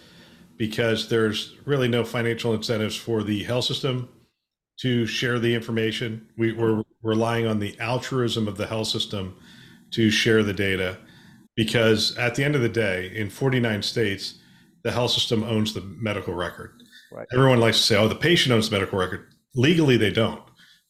because 0.56 1.08
there's 1.08 1.56
really 1.64 1.88
no 1.88 2.04
financial 2.04 2.54
incentives 2.54 2.96
for 2.96 3.22
the 3.22 3.42
health 3.44 3.64
system 3.64 4.08
to 4.80 5.06
share 5.06 5.38
the 5.38 5.54
information. 5.54 6.26
We, 6.36 6.52
we're 6.52 6.82
relying 7.02 7.46
on 7.46 7.58
the 7.58 7.78
altruism 7.80 8.46
of 8.48 8.56
the 8.56 8.66
health 8.66 8.88
system 8.88 9.36
to 9.92 10.10
share 10.10 10.42
the 10.42 10.52
data 10.52 10.98
because 11.56 12.16
at 12.16 12.34
the 12.34 12.44
end 12.44 12.54
of 12.54 12.62
the 12.62 12.68
day, 12.68 13.12
in 13.14 13.28
49 13.28 13.82
states, 13.82 14.39
the 14.82 14.92
health 14.92 15.10
system 15.10 15.42
owns 15.44 15.74
the 15.74 15.80
medical 15.80 16.34
record. 16.34 16.82
Right. 17.12 17.26
Everyone 17.32 17.60
likes 17.60 17.78
to 17.78 17.82
say, 17.82 17.96
oh, 17.96 18.08
the 18.08 18.14
patient 18.14 18.52
owns 18.52 18.70
the 18.70 18.76
medical 18.76 18.98
record. 18.98 19.34
Legally, 19.54 19.96
they 19.96 20.10
don't 20.10 20.42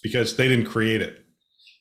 because 0.02 0.37
they 0.37 0.49
didn't 0.49 0.66
create 0.66 1.00
it. 1.00 1.25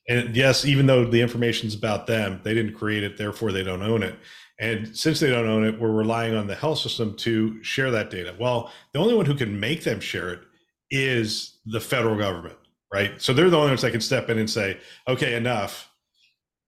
And 0.08 0.36
yes, 0.36 0.66
even 0.66 0.88
though 0.88 1.06
the 1.06 1.22
information 1.22 1.68
is 1.68 1.75
about 1.75 2.08
them, 2.08 2.42
they 2.44 2.54
didn't 2.54 2.74
create 2.74 3.04
it, 3.04 3.18
therefore 3.18 3.51
they 3.51 3.63
don't 3.63 3.84
own 3.84 4.01
it. 4.01 4.16
And 4.60 4.96
since 4.96 5.20
they 5.20 5.30
don't 5.30 5.48
own 5.48 5.63
it, 5.63 5.80
we're 5.80 5.92
relying 5.92 6.36
on 6.36 6.48
the 6.48 6.56
health 6.56 6.80
system 6.80 7.16
to 7.18 7.63
share 7.63 7.92
that 7.92 8.10
data. 8.10 8.36
Well, 8.39 8.72
the 8.94 9.00
only 9.00 9.13
one 9.13 9.25
who 9.25 9.36
can 9.36 9.60
make 9.60 9.84
them 9.84 10.00
share 10.00 10.30
it 10.32 10.42
is 10.89 11.60
the 11.66 11.80
federal 11.80 12.18
government, 12.18 12.58
right? 12.92 13.22
So 13.22 13.34
they're 13.34 13.50
the 13.50 13.58
only 13.58 13.70
ones 13.70 13.84
that 13.84 13.92
can 13.92 14.01
step 14.01 14.30
in 14.30 14.38
and 14.38 14.50
say, 14.50 14.80
okay, 15.08 15.36
enough 15.36 15.89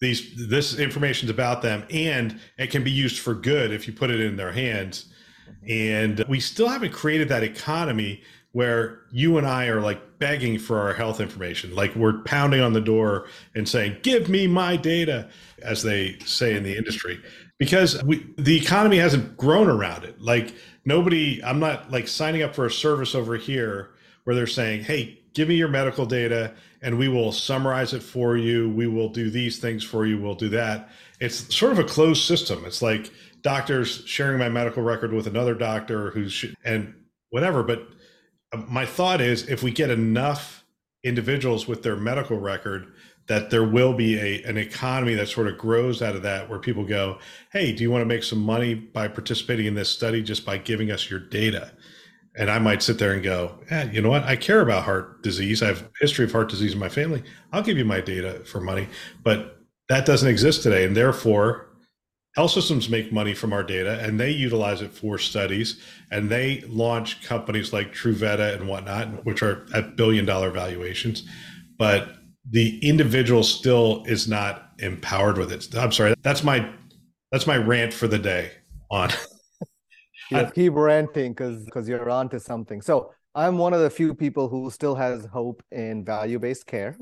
these 0.01 0.49
this 0.49 0.77
information 0.79 1.27
is 1.27 1.31
about 1.31 1.61
them 1.61 1.85
and 1.91 2.39
it 2.57 2.71
can 2.71 2.83
be 2.83 2.91
used 2.91 3.19
for 3.19 3.35
good 3.35 3.71
if 3.71 3.87
you 3.87 3.93
put 3.93 4.09
it 4.09 4.19
in 4.19 4.35
their 4.35 4.51
hands 4.51 5.10
and 5.67 6.23
we 6.27 6.39
still 6.39 6.67
haven't 6.67 6.93
created 6.93 7.29
that 7.29 7.43
economy 7.43 8.21
where 8.53 8.99
you 9.11 9.37
and 9.37 9.47
I 9.47 9.67
are 9.67 9.79
like 9.79 10.19
begging 10.19 10.59
for 10.59 10.79
our 10.79 10.93
health 10.93 11.19
information 11.19 11.73
like 11.75 11.95
we're 11.95 12.19
pounding 12.23 12.61
on 12.61 12.73
the 12.73 12.81
door 12.81 13.27
and 13.55 13.67
saying 13.67 13.97
give 14.03 14.29
me 14.29 14.47
my 14.47 14.75
data 14.75 15.29
as 15.61 15.83
they 15.83 16.17
say 16.25 16.55
in 16.55 16.63
the 16.63 16.75
industry 16.75 17.19
because 17.57 18.03
we, 18.03 18.25
the 18.37 18.57
economy 18.57 18.97
hasn't 18.97 19.37
grown 19.37 19.69
around 19.69 20.03
it 20.03 20.19
like 20.21 20.53
nobody 20.85 21.43
I'm 21.43 21.59
not 21.59 21.91
like 21.91 22.07
signing 22.07 22.43
up 22.43 22.53
for 22.53 22.65
a 22.65 22.71
service 22.71 23.15
over 23.15 23.35
here 23.35 23.91
where 24.25 24.35
they're 24.35 24.47
saying 24.47 24.83
hey 24.83 25.21
give 25.33 25.47
me 25.47 25.55
your 25.55 25.69
medical 25.69 26.05
data 26.05 26.53
and 26.81 26.97
we 26.97 27.07
will 27.07 27.31
summarize 27.31 27.93
it 27.93 28.01
for 28.01 28.37
you. 28.37 28.69
We 28.69 28.87
will 28.87 29.09
do 29.09 29.29
these 29.29 29.59
things 29.59 29.83
for 29.83 30.05
you. 30.05 30.19
We'll 30.19 30.35
do 30.35 30.49
that. 30.49 30.89
It's 31.21 31.55
sort 31.55 31.71
of 31.71 31.79
a 31.79 31.83
closed 31.83 32.23
system. 32.23 32.65
It's 32.65 32.81
like 32.81 33.11
doctors 33.41 34.03
sharing 34.05 34.39
my 34.39 34.49
medical 34.49 34.83
record 34.83 35.13
with 35.13 35.27
another 35.27 35.55
doctor 35.55 36.11
who's 36.11 36.45
and 36.65 36.93
whatever. 37.29 37.63
But 37.63 37.87
uh, 38.51 38.57
my 38.67 38.85
thought 38.85 39.21
is 39.21 39.47
if 39.47 39.63
we 39.63 39.71
get 39.71 39.89
enough 39.89 40.65
individuals 41.03 41.67
with 41.67 41.83
their 41.83 41.95
medical 41.95 42.39
record, 42.39 42.91
that 43.27 43.49
there 43.51 43.63
will 43.63 43.93
be 43.93 44.19
a 44.19 44.43
an 44.43 44.57
economy 44.57 45.13
that 45.13 45.29
sort 45.29 45.47
of 45.47 45.57
grows 45.57 46.01
out 46.01 46.15
of 46.15 46.23
that 46.23 46.49
where 46.49 46.59
people 46.59 46.83
go, 46.83 47.19
hey, 47.53 47.71
do 47.71 47.83
you 47.83 47.91
want 47.91 48.01
to 48.01 48.05
make 48.05 48.23
some 48.23 48.39
money 48.39 48.73
by 48.73 49.07
participating 49.07 49.67
in 49.67 49.75
this 49.75 49.89
study 49.89 50.21
just 50.21 50.45
by 50.45 50.57
giving 50.57 50.91
us 50.91 51.09
your 51.09 51.19
data? 51.19 51.71
and 52.35 52.49
I 52.49 52.59
might 52.59 52.81
sit 52.81 52.97
there 52.97 53.11
and 53.11 53.21
go, 53.21 53.59
eh, 53.69 53.89
you 53.91 54.01
know 54.01 54.09
what? 54.09 54.23
I 54.23 54.35
care 54.35 54.61
about 54.61 54.83
heart 54.83 55.21
disease. 55.21 55.61
I 55.61 55.67
have 55.67 55.89
history 55.99 56.25
of 56.25 56.31
heart 56.31 56.49
disease 56.49 56.73
in 56.73 56.79
my 56.79 56.89
family. 56.89 57.23
I'll 57.51 57.61
give 57.61 57.77
you 57.77 57.85
my 57.85 57.99
data 57.99 58.41
for 58.45 58.61
money. 58.61 58.87
But 59.23 59.60
that 59.91 60.05
doesn't 60.05 60.29
exist 60.29 60.63
today. 60.63 60.85
And 60.85 60.95
therefore, 60.95 61.67
health 62.35 62.51
systems 62.51 62.87
make 62.87 63.11
money 63.11 63.33
from 63.33 63.51
our 63.51 63.61
data 63.61 63.99
and 64.01 64.17
they 64.17 64.31
utilize 64.31 64.81
it 64.81 64.93
for 64.93 65.17
studies. 65.17 65.81
And 66.11 66.29
they 66.29 66.61
launch 66.61 67.21
companies 67.21 67.73
like 67.73 67.93
Truveta 67.93 68.55
and 68.55 68.69
whatnot, 68.69 69.25
which 69.25 69.43
are 69.43 69.65
at 69.73 69.97
billion 69.97 70.25
dollar 70.25 70.49
valuations. 70.49 71.27
But 71.77 72.15
the 72.49 72.79
individual 72.87 73.43
still 73.43 74.05
is 74.07 74.29
not 74.29 74.71
empowered 74.79 75.37
with 75.37 75.51
it. 75.51 75.67
I'm 75.75 75.91
sorry. 75.91 76.13
That's 76.21 76.41
my 76.41 76.71
that's 77.33 77.45
my 77.45 77.57
rant 77.57 77.93
for 77.93 78.07
the 78.07 78.17
day 78.17 78.51
on 78.89 79.09
yeah, 80.31 80.49
keep 80.51 80.71
ranting 80.73 81.33
because 81.33 81.65
because 81.65 81.89
you're 81.89 82.09
onto 82.09 82.39
something. 82.39 82.81
So 82.81 83.11
I'm 83.35 83.57
one 83.57 83.73
of 83.73 83.81
the 83.81 83.89
few 83.89 84.15
people 84.15 84.47
who 84.47 84.69
still 84.69 84.95
has 84.95 85.25
hope 85.25 85.61
in 85.69 86.05
value-based 86.05 86.65
care. 86.65 86.97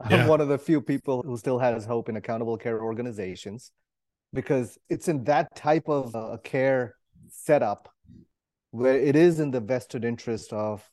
I'm 0.00 0.26
one 0.26 0.40
of 0.40 0.48
the 0.48 0.58
few 0.58 0.80
people 0.80 1.22
who 1.22 1.36
still 1.36 1.58
has 1.58 1.84
hope 1.84 2.08
in 2.08 2.16
accountable 2.16 2.58
care 2.58 2.82
organizations 2.82 3.70
because 4.32 4.78
it's 4.88 5.08
in 5.08 5.24
that 5.24 5.54
type 5.54 5.88
of 5.88 6.14
uh, 6.14 6.36
care 6.42 6.96
setup 7.28 7.88
where 8.72 8.98
it 8.98 9.14
is 9.14 9.38
in 9.38 9.50
the 9.50 9.60
vested 9.60 10.04
interest 10.04 10.52
of 10.52 10.88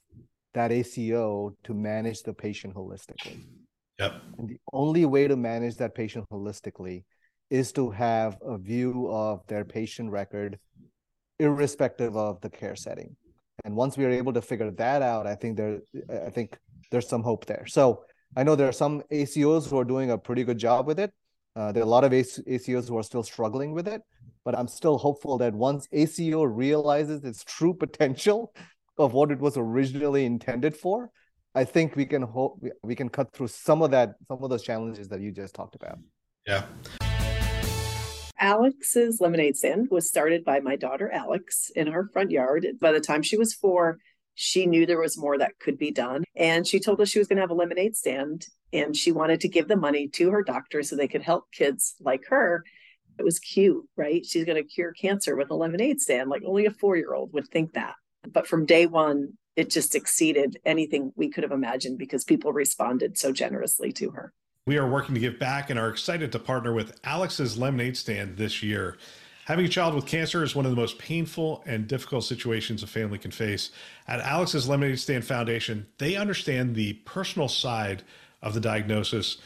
that 0.53 0.71
ACO 0.71 1.55
to 1.63 1.73
manage 1.73 2.21
the 2.21 2.33
patient 2.33 2.75
holistically. 2.75 3.41
Yep. 3.99 4.21
And 4.37 4.49
the 4.49 4.57
only 4.73 5.05
way 5.05 5.27
to 5.27 5.35
manage 5.35 5.77
that 5.77 5.95
patient 5.95 6.25
holistically 6.31 7.03
is 7.49 7.71
to 7.73 7.89
have 7.89 8.37
a 8.45 8.57
view 8.57 9.07
of 9.09 9.45
their 9.47 9.65
patient 9.65 10.11
record 10.11 10.59
irrespective 11.39 12.15
of 12.15 12.39
the 12.41 12.49
care 12.49 12.75
setting. 12.75 13.15
And 13.65 13.75
once 13.75 13.97
we 13.97 14.05
are 14.05 14.11
able 14.11 14.33
to 14.33 14.41
figure 14.41 14.71
that 14.71 15.01
out, 15.01 15.27
I 15.27 15.35
think 15.35 15.57
there, 15.57 15.79
I 16.09 16.29
think 16.29 16.57
there's 16.91 17.07
some 17.07 17.23
hope 17.23 17.45
there. 17.45 17.65
So 17.67 18.03
I 18.35 18.43
know 18.43 18.55
there 18.55 18.67
are 18.67 18.73
some 18.73 19.01
ACOs 19.11 19.69
who 19.69 19.77
are 19.77 19.83
doing 19.83 20.11
a 20.11 20.17
pretty 20.17 20.45
good 20.45 20.57
job 20.57 20.87
with 20.87 20.99
it. 20.99 21.11
Uh, 21.55 21.73
there 21.73 21.83
are 21.83 21.85
a 21.85 21.89
lot 21.89 22.05
of 22.05 22.13
ACOs 22.13 22.87
who 22.87 22.97
are 22.97 23.03
still 23.03 23.23
struggling 23.23 23.73
with 23.73 23.89
it, 23.89 24.01
but 24.45 24.57
I'm 24.57 24.69
still 24.69 24.97
hopeful 24.97 25.37
that 25.39 25.53
once 25.53 25.85
ACO 25.91 26.43
realizes 26.43 27.25
its 27.25 27.43
true 27.43 27.73
potential 27.73 28.53
of 28.97 29.11
what 29.11 29.31
it 29.31 29.39
was 29.39 29.57
originally 29.57 30.25
intended 30.25 30.77
for, 30.77 31.11
I 31.53 31.65
think 31.65 31.97
we 31.97 32.05
can 32.05 32.21
hope 32.21 32.63
we 32.81 32.95
can 32.95 33.09
cut 33.09 33.33
through 33.33 33.47
some 33.47 33.81
of 33.81 33.91
that, 33.91 34.15
some 34.29 34.41
of 34.41 34.49
those 34.49 34.63
challenges 34.63 35.09
that 35.09 35.19
you 35.19 35.33
just 35.33 35.53
talked 35.53 35.75
about. 35.75 35.99
Yeah. 36.47 36.63
Alex's 38.39 39.19
lemonade 39.19 39.57
stand 39.57 39.89
was 39.91 40.07
started 40.07 40.45
by 40.45 40.61
my 40.61 40.77
daughter 40.77 41.11
Alex 41.11 41.69
in 41.75 41.87
her 41.87 42.09
front 42.13 42.31
yard. 42.31 42.65
By 42.79 42.93
the 42.93 43.01
time 43.01 43.23
she 43.23 43.37
was 43.37 43.53
four, 43.53 43.97
she 44.35 44.65
knew 44.65 44.85
there 44.85 44.99
was 44.99 45.17
more 45.17 45.37
that 45.37 45.59
could 45.59 45.77
be 45.77 45.91
done. 45.91 46.23
And 46.35 46.65
she 46.65 46.79
told 46.79 47.01
us 47.01 47.09
she 47.09 47.19
was 47.19 47.27
going 47.27 47.37
to 47.37 47.43
have 47.43 47.51
a 47.51 47.55
lemonade 47.55 47.95
stand 47.95 48.47
and 48.73 48.95
she 48.95 49.11
wanted 49.11 49.41
to 49.41 49.49
give 49.49 49.67
the 49.67 49.75
money 49.75 50.07
to 50.09 50.31
her 50.31 50.43
doctor 50.43 50.83
so 50.83 50.95
they 50.95 51.07
could 51.07 51.21
help 51.21 51.51
kids 51.51 51.95
like 51.99 52.25
her. 52.29 52.63
It 53.19 53.23
was 53.23 53.39
cute, 53.39 53.85
right? 53.97 54.25
She's 54.25 54.45
going 54.45 54.61
to 54.61 54.67
cure 54.67 54.93
cancer 54.93 55.35
with 55.35 55.51
a 55.51 55.55
lemonade 55.55 56.01
stand. 56.01 56.29
Like 56.29 56.43
only 56.45 56.65
a 56.65 56.71
four 56.71 56.95
year 56.95 57.13
old 57.13 57.33
would 57.33 57.47
think 57.49 57.73
that. 57.73 57.95
But 58.31 58.47
from 58.47 58.65
day 58.65 58.85
one, 58.85 59.33
it 59.55 59.69
just 59.69 59.95
exceeded 59.95 60.57
anything 60.65 61.11
we 61.15 61.29
could 61.29 61.43
have 61.43 61.51
imagined 61.51 61.97
because 61.97 62.23
people 62.23 62.53
responded 62.53 63.17
so 63.17 63.31
generously 63.31 63.91
to 63.93 64.11
her. 64.11 64.33
We 64.67 64.77
are 64.77 64.87
working 64.87 65.15
to 65.15 65.21
give 65.21 65.39
back 65.39 65.69
and 65.69 65.79
are 65.79 65.89
excited 65.89 66.31
to 66.31 66.39
partner 66.39 66.71
with 66.71 66.99
Alex's 67.03 67.57
Lemonade 67.57 67.97
Stand 67.97 68.37
this 68.37 68.61
year. 68.61 68.97
Having 69.51 69.65
a 69.65 69.69
child 69.69 69.95
with 69.95 70.05
cancer 70.05 70.43
is 70.43 70.55
one 70.55 70.65
of 70.65 70.71
the 70.71 70.77
most 70.77 70.97
painful 70.97 71.61
and 71.65 71.85
difficult 71.85 72.23
situations 72.23 72.83
a 72.83 72.87
family 72.87 73.17
can 73.17 73.31
face. 73.31 73.71
At 74.07 74.21
Alex's 74.21 74.69
Lemonade 74.69 74.97
Stand 74.97 75.25
Foundation, 75.25 75.87
they 75.97 76.15
understand 76.15 76.73
the 76.73 76.93
personal 77.03 77.49
side 77.49 78.03
of 78.41 78.53
the 78.53 78.61
diagnosis, 78.61 79.39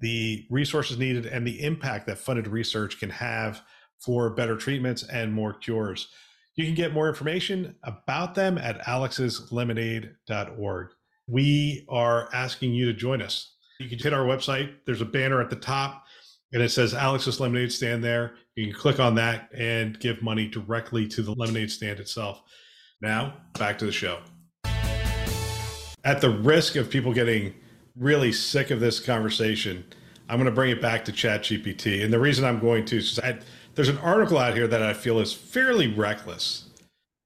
the 0.00 0.46
resources 0.48 0.96
needed, 0.96 1.26
and 1.26 1.46
the 1.46 1.62
impact 1.62 2.06
that 2.06 2.16
funded 2.16 2.48
research 2.48 2.98
can 2.98 3.10
have 3.10 3.60
for 3.98 4.30
better 4.30 4.56
treatments 4.56 5.02
and 5.02 5.30
more 5.30 5.52
cures. 5.52 6.08
You 6.54 6.64
can 6.64 6.74
get 6.74 6.94
more 6.94 7.10
information 7.10 7.74
about 7.82 8.34
them 8.34 8.56
at 8.56 8.80
alexslemonade.org. 8.86 10.88
We 11.26 11.86
are 11.90 12.30
asking 12.32 12.72
you 12.72 12.86
to 12.86 12.94
join 12.94 13.20
us. 13.20 13.52
You 13.78 13.90
can 13.90 13.98
hit 13.98 14.14
our 14.14 14.24
website. 14.24 14.76
There's 14.86 15.02
a 15.02 15.04
banner 15.04 15.42
at 15.42 15.50
the 15.50 15.56
top 15.56 16.06
and 16.52 16.62
it 16.62 16.70
says 16.70 16.94
Alex's 16.94 17.40
Lemonade 17.40 17.72
Stand 17.72 18.02
there. 18.02 18.34
You 18.56 18.66
can 18.66 18.74
click 18.74 18.98
on 18.98 19.14
that 19.14 19.48
and 19.54 19.98
give 20.00 20.22
money 20.22 20.48
directly 20.48 21.06
to 21.08 21.22
the 21.22 21.32
lemonade 21.32 21.70
stand 21.70 22.00
itself. 22.00 22.42
Now, 23.00 23.34
back 23.58 23.78
to 23.78 23.86
the 23.86 23.92
show. 23.92 24.18
At 26.04 26.20
the 26.20 26.30
risk 26.30 26.76
of 26.76 26.90
people 26.90 27.12
getting 27.12 27.54
really 27.96 28.32
sick 28.32 28.70
of 28.70 28.80
this 28.80 29.00
conversation, 29.00 29.84
I'm 30.28 30.36
going 30.36 30.46
to 30.46 30.54
bring 30.54 30.70
it 30.70 30.82
back 30.82 31.04
to 31.06 31.12
ChatGPT. 31.12 32.04
And 32.04 32.12
the 32.12 32.18
reason 32.18 32.44
I'm 32.44 32.60
going 32.60 32.84
to 32.86 32.98
is 32.98 33.18
I, 33.20 33.38
there's 33.74 33.88
an 33.88 33.98
article 33.98 34.38
out 34.38 34.54
here 34.54 34.66
that 34.66 34.82
I 34.82 34.92
feel 34.92 35.20
is 35.20 35.32
fairly 35.32 35.86
reckless 35.86 36.68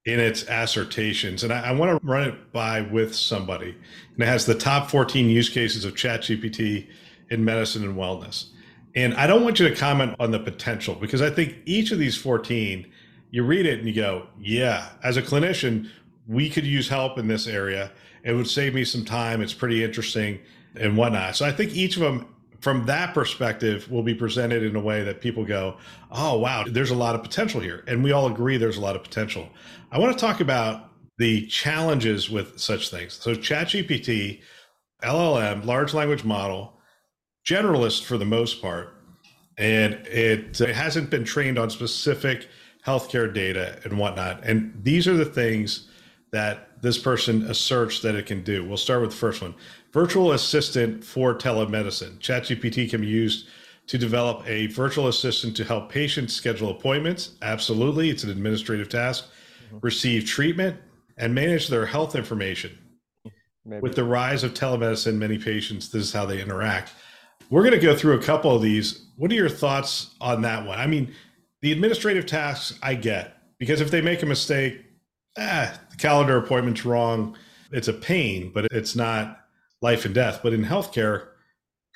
in 0.05 0.19
its 0.19 0.43
assertions. 0.43 1.43
And 1.43 1.51
I, 1.51 1.61
I 1.61 1.71
want 1.71 1.99
to 1.99 2.07
run 2.07 2.29
it 2.29 2.53
by 2.53 2.81
with 2.81 3.15
somebody. 3.15 3.71
And 4.13 4.23
it 4.23 4.27
has 4.27 4.45
the 4.45 4.55
top 4.55 4.89
14 4.89 5.29
use 5.29 5.49
cases 5.49 5.83
of 5.83 5.95
ChatGPT 5.95 6.87
in 7.31 7.43
medicine 7.43 7.83
and 7.83 7.97
wellness. 7.97 8.51
And 8.95 9.13
I 9.15 9.27
don't 9.27 9.43
want 9.43 9.59
you 9.59 9.67
to 9.67 9.75
comment 9.75 10.15
on 10.19 10.31
the 10.31 10.39
potential 10.39 10.95
because 10.95 11.21
I 11.21 11.29
think 11.29 11.57
each 11.65 11.91
of 11.91 11.99
these 11.99 12.15
14, 12.17 12.89
you 13.31 13.43
read 13.43 13.65
it 13.65 13.79
and 13.79 13.87
you 13.87 13.93
go, 13.93 14.27
yeah, 14.39 14.89
as 15.03 15.17
a 15.17 15.21
clinician, 15.21 15.89
we 16.27 16.49
could 16.49 16.65
use 16.65 16.87
help 16.87 17.17
in 17.17 17.27
this 17.27 17.45
area. 17.45 17.91
It 18.23 18.33
would 18.33 18.47
save 18.47 18.73
me 18.73 18.85
some 18.85 19.03
time. 19.03 19.41
It's 19.41 19.53
pretty 19.53 19.83
interesting 19.83 20.39
and 20.79 20.97
whatnot. 20.97 21.35
So 21.35 21.45
I 21.45 21.51
think 21.51 21.75
each 21.75 21.97
of 21.97 22.01
them 22.01 22.27
from 22.61 22.85
that 22.85 23.13
perspective 23.13 23.89
will 23.91 24.01
be 24.01 24.15
presented 24.15 24.63
in 24.63 24.75
a 24.75 24.79
way 24.79 25.03
that 25.03 25.21
people 25.21 25.45
go, 25.45 25.77
oh, 26.11 26.39
wow, 26.39 26.63
there's 26.67 26.89
a 26.89 26.95
lot 26.95 27.13
of 27.13 27.21
potential 27.21 27.59
here. 27.59 27.83
And 27.87 28.03
we 28.03 28.11
all 28.11 28.27
agree 28.27 28.57
there's 28.57 28.77
a 28.77 28.81
lot 28.81 28.95
of 28.95 29.03
potential. 29.03 29.49
I 29.91 29.99
want 29.99 30.17
to 30.17 30.19
talk 30.19 30.39
about 30.39 30.89
the 31.17 31.45
challenges 31.47 32.29
with 32.29 32.59
such 32.59 32.89
things. 32.89 33.13
So, 33.21 33.35
ChatGPT, 33.35 34.41
LLM, 35.03 35.65
large 35.65 35.93
language 35.93 36.23
model, 36.23 36.74
generalist 37.45 38.03
for 38.03 38.17
the 38.17 38.25
most 38.25 38.61
part, 38.61 38.95
and 39.57 39.93
it, 40.07 40.59
it 40.59 40.75
hasn't 40.75 41.09
been 41.09 41.23
trained 41.23 41.57
on 41.57 41.69
specific 41.69 42.49
healthcare 42.85 43.33
data 43.33 43.79
and 43.83 43.97
whatnot. 43.97 44.43
And 44.43 44.73
these 44.83 45.07
are 45.07 45.15
the 45.15 45.25
things 45.25 45.89
that 46.31 46.81
this 46.81 46.97
person 46.97 47.43
asserts 47.43 48.01
that 48.01 48.15
it 48.15 48.25
can 48.25 48.43
do. 48.43 48.65
We'll 48.67 48.77
start 48.77 49.01
with 49.01 49.11
the 49.11 49.17
first 49.17 49.41
one 49.41 49.55
virtual 49.93 50.33
assistant 50.33 51.03
for 51.03 51.33
telemedicine. 51.33 52.19
ChatGPT 52.19 52.89
can 52.89 52.99
be 52.99 53.07
used 53.07 53.47
to 53.87 53.97
develop 53.97 54.43
a 54.45 54.67
virtual 54.67 55.07
assistant 55.07 55.55
to 55.55 55.63
help 55.63 55.89
patients 55.89 56.33
schedule 56.33 56.69
appointments. 56.69 57.35
Absolutely, 57.41 58.09
it's 58.09 58.23
an 58.23 58.29
administrative 58.29 58.89
task. 58.89 59.25
Mm-hmm. 59.67 59.77
Receive 59.81 60.25
treatment 60.25 60.77
and 61.17 61.33
manage 61.33 61.69
their 61.69 61.85
health 61.85 62.15
information. 62.15 62.77
Maybe. 63.63 63.81
With 63.81 63.95
the 63.95 64.03
rise 64.03 64.43
of 64.43 64.53
telemedicine, 64.53 65.15
many 65.15 65.39
patients, 65.39 65.89
this 65.89 66.03
is 66.03 66.13
how 66.13 66.25
they 66.25 66.41
interact. 66.41 66.91
We're 67.49 67.61
going 67.61 67.73
to 67.73 67.79
go 67.79 67.95
through 67.95 68.17
a 68.17 68.21
couple 68.21 68.55
of 68.55 68.61
these. 68.61 69.05
What 69.17 69.31
are 69.31 69.35
your 69.35 69.49
thoughts 69.49 70.15
on 70.19 70.41
that 70.41 70.65
one? 70.65 70.79
I 70.79 70.87
mean, 70.87 71.13
the 71.61 71.71
administrative 71.71 72.25
tasks 72.25 72.77
I 72.81 72.95
get 72.95 73.37
because 73.59 73.81
if 73.81 73.91
they 73.91 74.01
make 74.01 74.21
a 74.21 74.25
mistake, 74.25 74.83
ah, 75.37 75.79
the 75.89 75.97
calendar 75.97 76.37
appointment's 76.37 76.85
wrong. 76.85 77.37
It's 77.71 77.87
a 77.87 77.93
pain, 77.93 78.51
but 78.53 78.65
it's 78.71 78.95
not 78.95 79.39
life 79.81 80.05
and 80.05 80.13
death. 80.13 80.41
But 80.43 80.53
in 80.53 80.63
healthcare, 80.63 81.27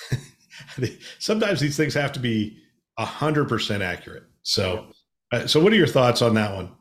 sometimes 1.20 1.60
these 1.60 1.78
things 1.78 1.94
have 1.94 2.12
to 2.14 2.20
be 2.20 2.58
hundred 2.98 3.48
percent 3.48 3.82
accurate. 3.82 4.24
So, 4.44 4.88
uh, 5.32 5.48
so 5.48 5.62
what 5.62 5.72
are 5.72 5.78
your 5.78 5.88
thoughts 5.88 6.22
on 6.22 6.34
that 6.34 6.54
one? 6.54 6.72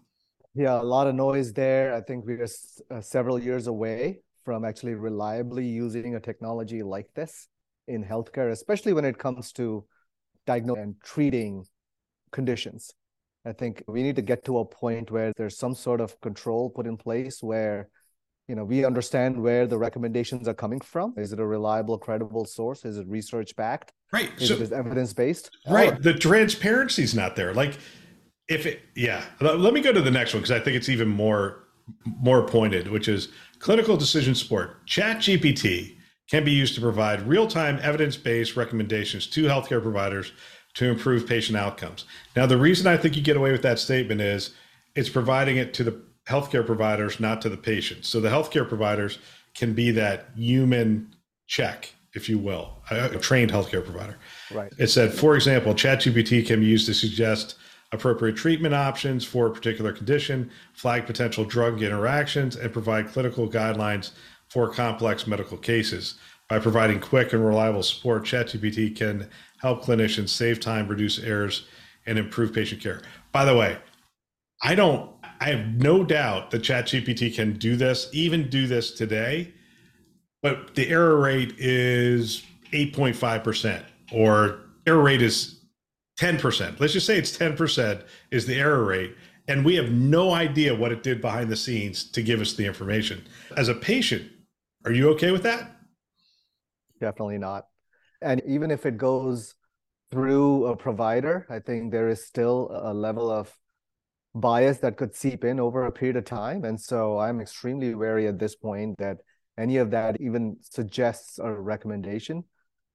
Yeah, 0.55 0.81
a 0.81 0.83
lot 0.83 1.07
of 1.07 1.15
noise 1.15 1.53
there. 1.53 1.95
I 1.95 2.01
think 2.01 2.25
we're 2.25 2.45
uh, 2.91 3.01
several 3.01 3.39
years 3.39 3.69
away 3.69 4.23
from 4.45 4.65
actually 4.65 4.95
reliably 4.95 5.67
using 5.67 6.17
a 6.17 6.21
technology 6.21 6.83
like 6.83 7.13
this 7.15 7.47
in 7.89 8.05
healthcare, 8.05 8.51
especially 8.51 8.93
when 8.93 9.05
it 9.05 9.19
comes 9.19 9.53
to 9.53 9.85
diagnosing 10.47 10.83
and 10.83 10.95
treating 11.03 11.65
conditions. 12.33 12.93
I 13.45 13.53
think 13.53 13.83
we 13.87 14.03
need 14.03 14.17
to 14.17 14.23
get 14.23 14.45
to 14.45 14.59
a 14.59 14.65
point 14.65 15.11
where 15.11 15.33
there's 15.37 15.57
some 15.57 15.75
sort 15.75 16.01
of 16.01 16.21
control 16.21 16.71
put 16.71 16.87
in 16.87 16.97
place 16.97 17.43
where 17.43 17.89
you 18.49 18.55
know 18.55 18.65
we 18.65 18.85
understand 18.85 19.41
where 19.41 19.67
the 19.67 19.79
recommendations 19.79 20.49
are 20.49 20.55
coming 20.55 20.81
from. 20.81 21.15
Is 21.17 21.33
it 21.33 21.41
a 21.41 21.47
reliable 21.47 21.99
credible 21.99 22.45
source? 22.45 22.85
Is 22.85 22.99
it 22.99 23.07
research 23.09 23.55
backed? 23.57 23.93
Right. 24.13 24.31
Is 24.39 24.49
so, 24.49 24.57
it 24.57 24.73
evidence 24.73 25.13
based 25.13 25.51
right. 25.69 26.01
The 26.03 26.15
transparency 26.15 27.03
is 27.03 27.15
not 27.15 27.37
there. 27.37 27.55
Like 27.55 27.79
if 28.49 28.67
it 28.67 28.81
yeah. 28.95 29.25
Let 29.41 29.73
me 29.73 29.81
go 29.81 29.93
to 29.93 30.03
the 30.03 30.11
next 30.11 30.35
one 30.35 30.43
because 30.43 30.59
i 30.59 30.63
think 30.63 30.77
it's 30.77 30.89
even 30.89 31.09
more 31.09 31.65
more 32.05 32.47
pointed 32.47 32.89
which 32.89 33.09
is 33.09 33.29
clinical 33.61 33.97
decision 33.97 34.35
support. 34.35 34.85
Chat 34.87 35.19
gpt 35.19 35.98
can 36.31 36.45
be 36.45 36.53
used 36.53 36.75
to 36.75 36.81
provide 36.81 37.27
real-time 37.27 37.79
evidence-based 37.83 38.57
recommendations 38.57 39.27
to 39.27 39.45
healthcare 39.45 39.83
providers 39.83 40.33
to 40.75 40.87
improve 40.87 41.27
patient 41.27 41.57
outcomes 41.57 42.05
now 42.37 42.47
the 42.47 42.57
reason 42.57 42.87
i 42.87 42.97
think 42.97 43.17
you 43.17 43.23
get 43.23 43.37
away 43.37 43.53
with 43.53 43.63
that 43.63 43.79
statement 43.79 44.21
is 44.21 44.55
it's 44.95 45.09
providing 45.09 45.57
it 45.57 45.75
to 45.75 45.85
the 45.85 46.01
healthcare 46.29 46.65
providers, 46.65 47.19
not 47.19 47.41
to 47.43 47.49
the 47.49 47.57
patients. 47.57 48.09
So 48.09 48.21
the 48.21 48.29
healthcare 48.29 48.69
providers 48.69 49.19
can 49.55 49.73
be 49.73 49.91
that 49.93 50.29
human 50.37 51.15
check, 51.47 51.95
if 52.15 52.29
you 52.29 52.39
will, 52.39 52.83
a, 52.91 53.17
a 53.17 53.19
trained 53.19 53.51
healthcare 53.51 53.85
provider. 53.85 54.19
Right. 54.53 54.73
It 54.79 54.89
said, 54.89 55.13
for 55.13 55.35
example, 55.35 55.75
ChatGPT 55.75 56.47
can 56.47 56.61
be 56.61 56.67
used 56.67 56.87
to 56.87 56.95
suggest 56.95 57.57
appropriate 57.93 58.37
treatment 58.37 58.75
options 58.75 59.25
for 59.25 59.47
a 59.47 59.51
particular 59.51 59.93
condition, 59.93 60.51
flag 60.75 61.07
potential 61.07 61.45
drug 61.45 61.83
interactions, 61.83 62.57
and 62.57 62.71
provide 62.73 63.09
clinical 63.09 63.49
guidelines 63.49 64.11
for 64.51 64.73
complex 64.73 65.27
medical 65.27 65.57
cases. 65.57 66.15
By 66.49 66.59
providing 66.59 67.01
quick 67.01 67.33
and 67.33 67.45
reliable 67.45 67.83
support, 67.83 68.25
ChatGPT 68.25 68.97
can 68.97 69.29
help 69.61 69.85
clinicians 69.85 70.31
save 70.31 70.61
time, 70.61 70.89
reduce 70.89 71.19
errors, 71.19 71.67
and 72.07 72.19
improve 72.19 72.55
patient 72.55 72.81
care. 72.83 73.03
By 73.33 73.45
the 73.45 73.55
way, 73.55 73.79
I 74.63 74.75
don't 74.75 75.11
I 75.41 75.51
have 75.51 75.67
no 75.75 76.05
doubt 76.05 76.51
that 76.51 76.63
ChatGPT 76.63 77.35
can 77.35 77.55
do 77.55 77.77
this, 77.77 78.09
even 78.13 78.49
do 78.49 78.67
this 78.67 78.93
today, 78.93 79.53
but 80.43 80.75
the 80.75 80.89
error 80.89 81.17
rate 81.17 81.55
is 81.59 82.43
8.5% 82.73 83.83
or 84.13 84.61
error 84.87 85.03
rate 85.03 85.23
is 85.23 85.61
10%. 86.19 86.81
Let's 86.81 86.93
just 86.93 87.07
say 87.07 87.19
it's 87.19 87.37
10% 87.37 88.03
is 88.31 88.47
the 88.47 88.59
error 88.59 88.85
rate. 88.85 89.15
And 89.47 89.65
we 89.65 89.77
have 89.77 89.91
no 89.91 90.33
idea 90.33 90.75
what 90.75 90.93
it 90.93 91.03
did 91.03 91.21
behind 91.21 91.51
the 91.51 91.57
scenes 91.57 92.05
to 92.11 92.23
give 92.23 92.41
us 92.41 92.55
the 92.55 92.67
information. 92.67 93.25
As 93.57 93.69
a 93.69 93.75
patient, 93.75 94.31
are 94.89 94.93
you 94.93 95.11
okay 95.11 95.33
with 95.33 95.43
that? 95.43 95.77
Definitely 96.99 97.37
not. 97.37 97.67
And 98.23 98.41
even 98.47 98.71
if 98.71 98.87
it 98.87 98.97
goes 98.97 99.55
through 100.11 100.65
a 100.65 100.77
provider, 100.77 101.47
I 101.51 101.59
think 101.59 101.93
there 101.93 102.09
is 102.09 102.25
still 102.25 102.71
a 102.73 102.95
level 102.95 103.31
of 103.31 103.55
bias 104.35 104.79
that 104.79 104.97
could 104.97 105.15
seep 105.15 105.45
in 105.45 105.61
over 105.61 105.85
a 105.85 105.93
period 105.93 106.17
of 106.17 106.25
time. 106.25 106.65
And 106.65 106.81
so 106.81 107.19
I'm 107.19 107.39
extremely 107.39 107.95
wary 107.95 108.27
at 108.29 108.39
this 108.39 108.57
point 108.57 108.97
that 108.99 109.19
any 109.59 109.77
of 109.77 109.91
that 109.91 110.23
even 110.23 110.57
suggests 110.63 111.39
a 111.39 111.53
recommendation. 111.53 112.45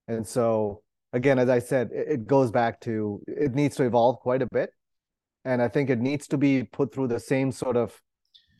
And 0.08 0.26
so, 0.26 0.82
again, 1.12 1.38
as 1.38 1.48
I 1.48 1.60
said, 1.60 1.90
it 1.92 2.26
goes 2.26 2.50
back 2.50 2.80
to 2.82 3.22
it 3.28 3.54
needs 3.54 3.76
to 3.76 3.84
evolve 3.84 4.18
quite 4.18 4.42
a 4.42 4.48
bit. 4.50 4.70
And 5.44 5.62
I 5.62 5.68
think 5.68 5.90
it 5.90 6.00
needs 6.00 6.26
to 6.28 6.38
be 6.38 6.64
put 6.64 6.92
through 6.92 7.08
the 7.08 7.20
same 7.20 7.52
sort 7.52 7.76
of 7.76 8.00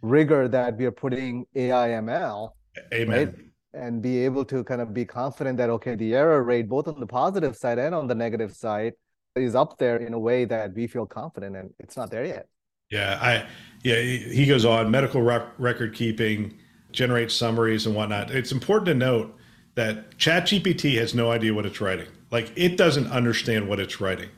rigor 0.02 0.46
that 0.46 0.76
we 0.76 0.84
are 0.84 0.92
putting 0.92 1.46
AI 1.56 1.88
ML. 1.88 2.50
Amen. 2.92 3.26
Right? 3.26 3.34
And 3.74 4.00
be 4.00 4.24
able 4.24 4.44
to 4.46 4.62
kind 4.64 4.80
of 4.80 4.94
be 4.94 5.04
confident 5.04 5.56
that, 5.58 5.68
okay, 5.70 5.96
the 5.96 6.14
error 6.14 6.42
rate, 6.44 6.68
both 6.68 6.87
on 6.87 7.00
the 7.00 7.06
positive 7.06 7.56
side 7.56 7.78
and 7.78 7.94
on 7.94 8.06
the 8.06 8.14
negative 8.14 8.54
side, 8.54 8.94
is 9.37 9.54
up 9.54 9.78
there 9.78 9.96
in 9.96 10.14
a 10.14 10.18
way 10.18 10.44
that 10.44 10.74
we 10.74 10.87
feel 10.87 11.06
confident 11.06 11.56
and 11.56 11.70
it's 11.80 11.96
not 11.96 12.10
there 12.10 12.24
yet. 12.24 12.46
Yeah, 12.90 13.18
I 13.20 13.46
yeah, 13.82 14.00
he 14.00 14.46
goes 14.46 14.64
on 14.64 14.90
medical 14.90 15.22
rec- 15.22 15.58
record 15.58 15.94
keeping, 15.94 16.54
generate 16.92 17.30
summaries 17.30 17.87
and 17.87 17.94
whatnot. 17.94 18.30
It's 18.30 18.52
important 18.52 18.87
to 18.87 18.94
note 18.94 19.37
that 19.74 20.16
ChatGPT 20.18 20.96
has 20.98 21.14
no 21.14 21.30
idea 21.30 21.52
what 21.52 21.66
it's 21.66 21.80
writing. 21.80 22.06
Like 22.30 22.52
it 22.54 22.76
doesn't 22.76 23.10
understand 23.10 23.68
what 23.68 23.80
it's 23.80 24.00
writing. 24.00 24.28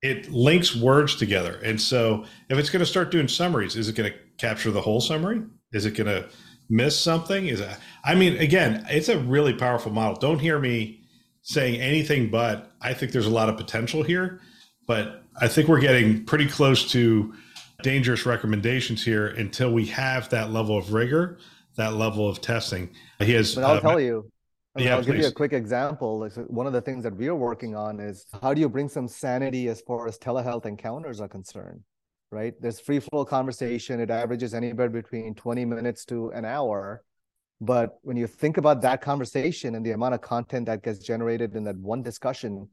It 0.00 0.30
links 0.30 0.74
words 0.74 1.16
together. 1.16 1.60
And 1.64 1.80
so 1.80 2.24
if 2.48 2.58
it's 2.58 2.70
going 2.70 2.80
to 2.80 2.86
start 2.86 3.10
doing 3.10 3.28
summaries, 3.28 3.76
is 3.76 3.88
it 3.88 3.96
going 3.96 4.12
to 4.12 4.18
capture 4.38 4.70
the 4.70 4.80
whole 4.80 5.00
summary? 5.00 5.42
Is 5.72 5.84
it 5.84 5.90
going 5.92 6.06
to 6.06 6.28
miss 6.68 6.98
something? 6.98 7.46
Is 7.46 7.60
it, 7.60 7.76
I 8.04 8.14
mean, 8.14 8.36
again, 8.38 8.86
it's 8.90 9.08
a 9.08 9.18
really 9.18 9.54
powerful 9.54 9.92
model. 9.92 10.18
Don't 10.18 10.38
hear 10.38 10.58
me 10.58 11.02
saying 11.42 11.80
anything 11.80 12.30
but 12.30 12.72
I 12.80 12.92
think 12.92 13.12
there's 13.12 13.26
a 13.26 13.30
lot 13.30 13.48
of 13.48 13.56
potential 13.56 14.02
here, 14.02 14.40
but 14.86 15.22
I 15.40 15.48
think 15.48 15.68
we're 15.68 15.80
getting 15.80 16.24
pretty 16.24 16.46
close 16.46 16.90
to 16.92 17.32
dangerous 17.82 18.26
recommendations 18.26 19.04
here 19.04 19.28
until 19.28 19.72
we 19.72 19.86
have 19.86 20.28
that 20.30 20.50
level 20.50 20.76
of 20.76 20.92
rigor, 20.92 21.38
that 21.76 21.94
level 21.94 22.28
of 22.28 22.40
testing. 22.40 22.90
He 23.20 23.32
has. 23.32 23.54
But 23.54 23.64
I'll 23.64 23.76
uh, 23.76 23.80
tell 23.80 24.00
you. 24.00 24.30
I 24.74 24.80
mean, 24.80 24.88
yeah, 24.88 24.96
I'll 24.96 25.02
please. 25.02 25.06
give 25.06 25.20
you 25.22 25.26
a 25.28 25.32
quick 25.32 25.52
example. 25.52 26.18
Like 26.18 26.32
one 26.48 26.66
of 26.66 26.72
the 26.72 26.80
things 26.80 27.02
that 27.04 27.16
we 27.16 27.28
are 27.28 27.34
working 27.34 27.74
on 27.74 28.00
is 28.00 28.26
how 28.42 28.52
do 28.52 28.60
you 28.60 28.68
bring 28.68 28.88
some 28.88 29.08
sanity 29.08 29.68
as 29.68 29.80
far 29.80 30.06
as 30.06 30.18
telehealth 30.18 30.66
encounters 30.66 31.20
are 31.20 31.28
concerned, 31.28 31.80
right? 32.30 32.54
There's 32.60 32.80
free 32.80 33.00
flow 33.00 33.24
conversation. 33.24 34.00
It 34.00 34.10
averages 34.10 34.54
anywhere 34.54 34.88
between 34.88 35.34
20 35.34 35.64
minutes 35.64 36.04
to 36.06 36.30
an 36.30 36.44
hour. 36.44 37.02
But 37.60 37.98
when 38.02 38.16
you 38.16 38.26
think 38.26 38.56
about 38.56 38.82
that 38.82 39.00
conversation 39.00 39.74
and 39.74 39.84
the 39.84 39.92
amount 39.92 40.14
of 40.14 40.20
content 40.20 40.66
that 40.66 40.82
gets 40.82 41.00
generated 41.00 41.56
in 41.56 41.64
that 41.64 41.76
one 41.76 42.02
discussion, 42.02 42.68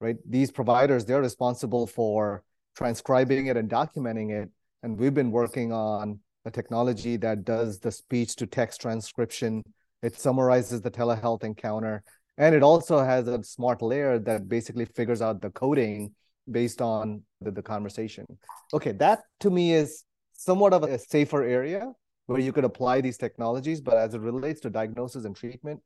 right? 0.00 0.16
These 0.28 0.50
providers, 0.50 1.04
they're 1.04 1.20
responsible 1.20 1.86
for 1.86 2.42
transcribing 2.76 3.46
it 3.46 3.56
and 3.56 3.68
documenting 3.68 4.30
it. 4.30 4.50
And 4.82 4.98
we've 4.98 5.14
been 5.14 5.30
working 5.30 5.72
on 5.72 6.20
a 6.44 6.50
technology 6.50 7.16
that 7.18 7.44
does 7.44 7.78
the 7.78 7.92
speech 7.92 8.36
to 8.36 8.46
text 8.46 8.80
transcription. 8.80 9.62
It 10.02 10.18
summarizes 10.18 10.80
the 10.80 10.90
telehealth 10.90 11.44
encounter. 11.44 12.02
And 12.36 12.54
it 12.54 12.62
also 12.62 13.00
has 13.00 13.26
a 13.26 13.42
smart 13.42 13.82
layer 13.82 14.18
that 14.20 14.48
basically 14.48 14.84
figures 14.84 15.20
out 15.20 15.42
the 15.42 15.50
coding 15.50 16.14
based 16.50 16.80
on 16.80 17.22
the, 17.40 17.50
the 17.50 17.62
conversation. 17.62 18.26
Okay, 18.72 18.92
that 18.92 19.20
to 19.40 19.50
me 19.50 19.72
is 19.72 20.04
somewhat 20.32 20.72
of 20.72 20.82
a 20.82 20.98
safer 20.98 21.42
area 21.42 21.92
where 22.26 22.40
you 22.40 22.52
could 22.52 22.64
apply 22.64 23.00
these 23.00 23.16
technologies, 23.16 23.80
but 23.80 23.96
as 23.96 24.14
it 24.14 24.20
relates 24.20 24.60
to 24.60 24.70
diagnosis 24.70 25.24
and 25.24 25.34
treatment, 25.34 25.80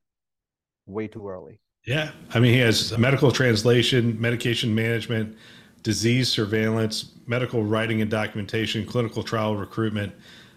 way 0.87 1.07
too 1.07 1.29
early. 1.29 1.61
Yeah. 1.87 2.11
I 2.35 2.41
mean, 2.41 2.53
he 2.53 2.61
has 2.61 2.97
medical 2.99 3.33
translation, 3.33 4.21
medication 4.21 4.75
management, 4.75 5.37
disease 5.83 6.29
surveillance, 6.29 7.13
medical 7.27 7.65
writing 7.65 8.03
and 8.03 8.11
documentation, 8.11 8.87
clinical 8.87 9.23
trial 9.23 9.57
recruitment, 9.57 10.13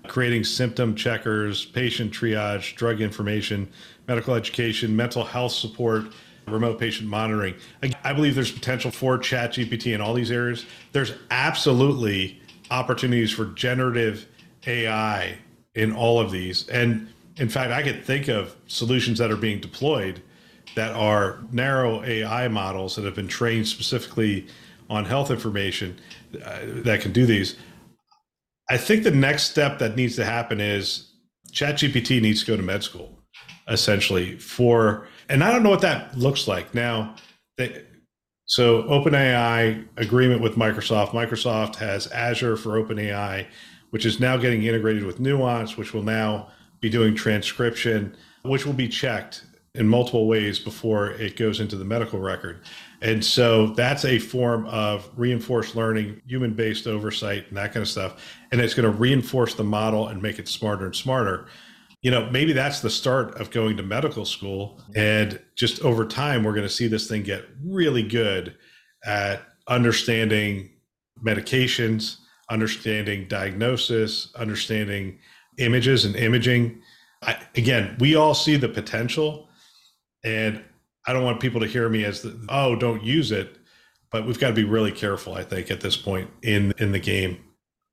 creating 0.07 0.43
symptom 0.43 0.95
checkers, 0.95 1.65
patient 1.65 2.11
triage, 2.11 2.75
drug 2.75 3.01
information, 3.01 3.67
medical 4.07 4.35
education, 4.35 4.95
mental 4.95 5.23
health 5.23 5.51
support, 5.51 6.05
remote 6.47 6.79
patient 6.79 7.09
monitoring. 7.09 7.55
I 8.03 8.13
believe 8.13 8.35
there's 8.35 8.51
potential 8.51 8.91
for 8.91 9.17
ChatGPT 9.17 9.93
in 9.93 10.01
all 10.01 10.13
these 10.13 10.31
areas. 10.31 10.65
There's 10.91 11.13
absolutely 11.31 12.41
opportunities 12.71 13.31
for 13.31 13.45
generative 13.45 14.27
AI 14.67 15.37
in 15.73 15.93
all 15.93 16.19
of 16.19 16.31
these. 16.31 16.67
And 16.69 17.07
in 17.37 17.49
fact, 17.49 17.71
I 17.71 17.83
could 17.83 18.03
think 18.03 18.27
of 18.27 18.55
solutions 18.67 19.19
that 19.19 19.31
are 19.31 19.37
being 19.37 19.59
deployed 19.59 20.21
that 20.75 20.93
are 20.93 21.39
narrow 21.51 22.03
AI 22.03 22.47
models 22.47 22.95
that 22.95 23.05
have 23.05 23.15
been 23.15 23.27
trained 23.27 23.67
specifically 23.67 24.47
on 24.89 25.05
health 25.05 25.31
information 25.31 25.97
uh, 26.43 26.59
that 26.65 27.01
can 27.01 27.11
do 27.11 27.25
these. 27.25 27.55
I 28.69 28.77
think 28.77 29.03
the 29.03 29.11
next 29.11 29.43
step 29.43 29.79
that 29.79 29.95
needs 29.95 30.15
to 30.15 30.25
happen 30.25 30.59
is 30.59 31.11
ChatGPT 31.51 32.21
needs 32.21 32.41
to 32.41 32.47
go 32.47 32.57
to 32.57 32.63
med 32.63 32.83
school, 32.83 33.17
essentially 33.67 34.37
for, 34.37 35.07
and 35.29 35.43
I 35.43 35.51
don't 35.51 35.63
know 35.63 35.69
what 35.69 35.81
that 35.81 36.17
looks 36.17 36.47
like 36.47 36.73
now. 36.73 37.15
They, 37.57 37.83
so 38.45 38.83
OpenAI 38.83 39.87
agreement 39.97 40.41
with 40.41 40.55
Microsoft. 40.55 41.09
Microsoft 41.09 41.75
has 41.77 42.07
Azure 42.07 42.57
for 42.57 42.81
OpenAI, 42.81 43.47
which 43.89 44.05
is 44.05 44.19
now 44.19 44.37
getting 44.37 44.63
integrated 44.63 45.03
with 45.03 45.19
Nuance, 45.19 45.77
which 45.77 45.93
will 45.93 46.03
now 46.03 46.49
be 46.79 46.89
doing 46.89 47.15
transcription, 47.15 48.15
which 48.43 48.65
will 48.65 48.73
be 48.73 48.87
checked 48.87 49.45
in 49.73 49.87
multiple 49.87 50.27
ways 50.27 50.59
before 50.59 51.11
it 51.11 51.35
goes 51.35 51.59
into 51.59 51.75
the 51.75 51.83
medical 51.83 52.19
record. 52.19 52.61
And 53.01 53.23
so 53.23 53.67
that's 53.67 54.05
a 54.05 54.19
form 54.19 54.65
of 54.67 55.09
reinforced 55.17 55.75
learning, 55.75 56.21
human 56.25 56.53
based 56.53 56.87
oversight, 56.87 57.47
and 57.49 57.57
that 57.57 57.73
kind 57.73 57.81
of 57.81 57.89
stuff. 57.89 58.23
And 58.51 58.61
it's 58.61 58.73
going 58.73 58.89
to 58.89 58.97
reinforce 58.97 59.55
the 59.55 59.63
model 59.63 60.07
and 60.07 60.21
make 60.21 60.39
it 60.39 60.47
smarter 60.47 60.85
and 60.85 60.95
smarter. 60.95 61.47
You 62.05 62.11
know, 62.11 62.29
maybe 62.29 62.53
that's 62.53 62.81
the 62.81 62.89
start 62.91 63.33
of 63.41 63.49
going 63.49 63.77
to 63.77 63.83
medical 63.83 64.25
school. 64.25 64.79
And 64.95 65.41
just 65.55 65.81
over 65.81 66.05
time, 66.05 66.43
we're 66.43 66.53
going 66.53 66.67
to 66.67 66.69
see 66.71 66.85
this 66.85 67.07
thing 67.09 67.23
get 67.23 67.45
really 67.63 68.03
good 68.03 68.55
at 69.03 69.41
understanding 69.67 70.69
medications, 71.25 72.17
understanding 72.51 73.27
diagnosis, 73.27 74.31
understanding 74.35 75.17
images 75.57 76.05
and 76.05 76.15
imaging. 76.15 76.79
I, 77.23 77.39
again, 77.55 77.97
we 77.99 78.15
all 78.15 78.35
see 78.35 78.55
the 78.55 78.69
potential. 78.69 79.49
And 80.23 80.63
I 81.07 81.13
don't 81.13 81.23
want 81.23 81.39
people 81.39 81.61
to 81.61 81.67
hear 81.67 81.89
me 81.89 82.05
as 82.05 82.21
the, 82.21 82.39
oh, 82.49 82.75
don't 82.75 83.03
use 83.03 83.31
it, 83.31 83.57
but 84.11 84.27
we've 84.27 84.39
got 84.39 84.49
to 84.49 84.53
be 84.53 84.63
really 84.63 84.91
careful. 84.91 85.33
I 85.33 85.43
think 85.43 85.71
at 85.71 85.81
this 85.81 85.97
point 85.97 86.29
in 86.43 86.71
in 86.77 86.91
the 86.91 86.99
game. 86.99 87.44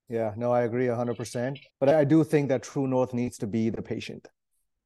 Yeah, 0.08 0.32
no, 0.36 0.52
I 0.52 0.62
agree 0.62 0.88
hundred 0.88 1.16
percent. 1.16 1.58
But 1.80 1.88
I 1.88 2.04
do 2.04 2.22
think 2.24 2.48
that 2.48 2.62
true 2.62 2.86
north 2.86 3.14
needs 3.14 3.38
to 3.38 3.46
be 3.46 3.70
the 3.70 3.82
patient, 3.82 4.28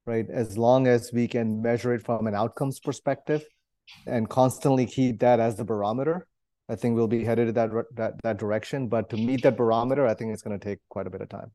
right? 0.07 0.27
As 0.31 0.57
long 0.57 0.87
as 0.87 1.11
we 1.13 1.27
can 1.27 1.61
measure 1.61 1.95
it 1.95 2.05
from 2.05 2.27
an 2.27 2.35
outcomes 2.35 2.79
perspective, 2.81 3.45
and 4.07 4.29
constantly 4.29 4.87
keep 4.87 5.21
that 5.21 5.41
as 5.41 5.57
the 5.57 5.65
barometer, 5.65 6.27
I 6.69 6.77
think 6.77 6.95
we'll 6.97 7.09
be 7.09 7.25
headed 7.25 7.55
that 7.55 7.71
that 7.97 8.23
that 8.23 8.39
direction. 8.39 8.89
But 8.89 9.11
to 9.11 9.17
meet 9.17 9.43
that 9.43 9.57
barometer, 9.57 10.07
I 10.07 10.15
think 10.15 10.33
it's 10.33 10.43
going 10.43 10.59
to 10.59 10.65
take 10.65 10.79
quite 10.89 11.07
a 11.07 11.11
bit 11.11 11.21
of 11.21 11.29
time. 11.29 11.51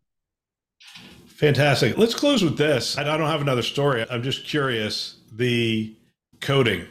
Fantastic. 1.27 1.97
Let's 1.97 2.13
close 2.13 2.43
with 2.43 2.57
this. 2.57 2.97
I 2.97 3.03
don't 3.03 3.21
have 3.21 3.41
another 3.41 3.61
story. 3.61 4.05
I'm 4.09 4.23
just 4.23 4.45
curious. 4.45 5.17
The 5.33 5.95
coding 6.41 6.87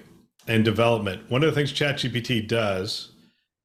and 0.48 0.64
development. 0.64 1.30
One 1.30 1.42
of 1.44 1.50
the 1.50 1.54
things 1.54 1.72
ChatGPT 1.72 2.48
does 2.48 3.12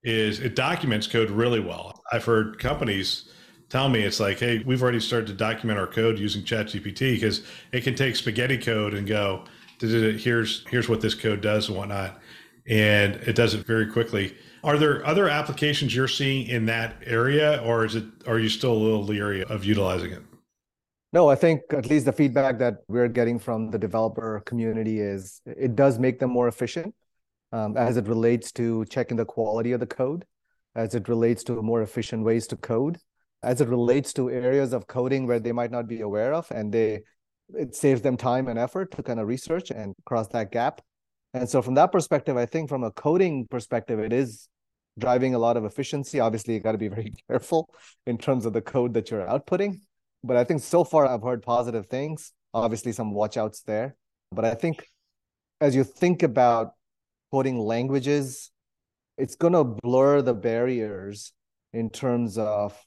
is 0.04 0.40
it 0.40 0.56
documents 0.56 1.08
code 1.08 1.32
really 1.32 1.60
well. 1.60 1.95
I've 2.12 2.26
heard 2.26 2.60
companies 2.60 3.30
tell 3.70 3.90
me 3.90 4.02
it's 4.02 4.20
like, 4.20 4.40
hey, 4.40 4.64
we've 4.66 4.82
already 4.82 5.00
started 5.00 5.28
to 5.28 5.34
document 5.34 5.80
our 5.80 5.88
code 5.88 6.20
using 6.20 6.44
ChatGPT 6.44 7.16
because 7.16 7.42
it 7.72 7.84
can 7.84 7.96
take 7.96 8.16
spaghetti 8.16 8.58
code 8.58 8.94
and 8.94 9.08
go, 9.08 9.44
here's 9.80 10.66
here's 10.70 10.88
what 10.88 11.02
this 11.02 11.16
code 11.16 11.42
does 11.42 11.68
and 11.68 11.78
whatnot, 11.78 12.20
and 12.68 13.16
it 13.16 13.36
does 13.36 13.54
it 13.54 13.66
very 13.66 13.88
quickly. 13.88 14.36
Are 14.64 14.78
there 14.78 15.06
other 15.06 15.30
applications 15.30 15.96
you're 15.96 16.08
seeing 16.08 16.48
in 16.48 16.66
that 16.68 16.96
area, 17.06 17.62
or 17.64 17.86
is 17.86 17.96
it 17.96 18.06
are 18.28 18.40
you 18.40 18.50
still 18.50 18.74
a 18.74 18.82
little 18.82 19.04
leery 19.04 19.44
of 19.44 19.66
utilizing 19.66 20.12
it? 20.12 20.24
No, 21.14 21.30
I 21.30 21.36
think 21.36 21.62
at 21.72 21.90
least 21.90 22.06
the 22.06 22.12
feedback 22.12 22.58
that 22.60 22.80
we're 22.88 23.08
getting 23.08 23.40
from 23.40 23.72
the 23.72 23.78
developer 23.78 24.42
community 24.46 25.00
is 25.00 25.42
it 25.46 25.76
does 25.76 25.98
make 25.98 26.20
them 26.20 26.30
more 26.30 26.48
efficient 26.48 26.94
um, 27.52 27.78
as 27.78 27.96
it 27.96 28.08
relates 28.08 28.52
to 28.54 28.84
checking 28.86 29.16
the 29.16 29.26
quality 29.26 29.72
of 29.72 29.80
the 29.80 29.86
code, 29.86 30.26
as 30.76 30.96
it 30.96 31.08
relates 31.10 31.44
to 31.46 31.62
more 31.62 31.82
efficient 31.82 32.24
ways 32.24 32.48
to 32.48 32.58
code, 32.58 32.98
as 33.44 33.62
it 33.62 33.70
relates 33.70 34.14
to 34.14 34.30
areas 34.30 34.74
of 34.74 34.88
coding 34.88 35.28
where 35.28 35.40
they 35.40 35.52
might 35.52 35.72
not 35.72 35.88
be 35.88 36.02
aware 36.02 36.34
of, 36.34 36.50
and 36.52 36.74
they 36.74 37.04
it 37.54 37.76
saves 37.76 38.02
them 38.02 38.18
time 38.18 38.48
and 38.48 38.58
effort 38.58 38.92
to 38.92 39.04
kind 39.04 39.20
of 39.20 39.28
research 39.28 39.70
and 39.70 39.94
cross 40.06 40.28
that 40.30 40.52
gap. 40.52 40.82
And 41.34 41.48
so 41.48 41.62
from 41.62 41.76
that 41.76 41.92
perspective, 41.92 42.38
I 42.38 42.48
think 42.48 42.70
from 42.70 42.84
a 42.84 42.92
coding 42.92 43.46
perspective, 43.48 44.00
it 44.00 44.12
is 44.12 44.48
driving 44.98 45.36
a 45.36 45.40
lot 45.40 45.56
of 45.56 45.64
efficiency. 45.64 46.20
Obviously, 46.20 46.56
you 46.56 46.60
got 46.60 46.72
to 46.72 46.80
be 46.80 46.88
very 46.98 47.14
careful 47.30 47.70
in 48.08 48.18
terms 48.18 48.46
of 48.46 48.54
the 48.54 48.62
code 48.62 48.96
that 48.96 49.12
you're 49.12 49.28
outputting 49.28 49.80
but 50.26 50.38
I 50.38 50.44
think 50.44 50.62
so 50.62 50.84
far 50.84 51.06
I've 51.06 51.22
heard 51.22 51.44
positive 51.44 51.86
things. 51.86 52.34
Obviously, 52.54 52.92
some 52.92 53.14
watchouts 53.14 53.64
there. 53.64 53.96
But 54.32 54.46
I 54.46 54.56
think 54.56 54.88
as 55.62 55.76
you 55.76 55.84
think 55.84 56.24
about 56.24 56.72
coding 57.32 57.60
languages, 57.60 58.52
it's 59.18 59.36
going 59.36 59.54
to 59.54 59.64
blur 59.64 60.22
the 60.22 60.34
barriers 60.34 61.32
in 61.74 61.90
terms 61.90 62.38
of 62.38 62.78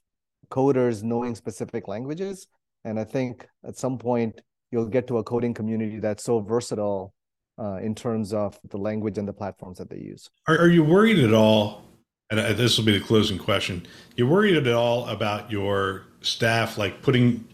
coders 0.51 1.03
knowing 1.03 1.35
specific 1.35 1.89
languages. 1.89 2.47
And 2.85 2.99
I 2.99 3.05
think 3.05 3.47
at 3.67 3.77
some 3.77 3.99
point 3.99 4.41
you'll 4.71 4.87
get 4.87 5.07
to 5.09 5.19
a 5.19 5.25
coding 5.25 5.55
community 5.55 5.99
that's 5.99 6.25
so 6.25 6.41
versatile 6.41 7.15
uh, 7.59 7.77
in 7.77 7.95
terms 7.95 8.33
of 8.33 8.59
the 8.71 8.77
language 8.77 9.19
and 9.19 9.27
the 9.27 9.33
platforms 9.33 9.79
that 9.79 9.91
they 9.91 9.99
use. 9.99 10.29
Are, 10.47 10.59
are 10.59 10.69
you 10.69 10.85
worried 10.85 11.19
at 11.19 11.35
all? 11.35 11.83
And 12.31 12.39
uh, 12.39 12.53
this 12.53 12.77
will 12.77 12.85
be 12.85 12.97
the 12.97 13.05
closing 13.05 13.39
question. 13.39 13.87
you're 14.17 14.29
worried 14.29 14.57
at 14.57 14.73
all 14.73 15.07
about 15.09 15.51
your 15.51 16.05
staff, 16.21 16.77
like 16.77 17.03
putting 17.03 17.47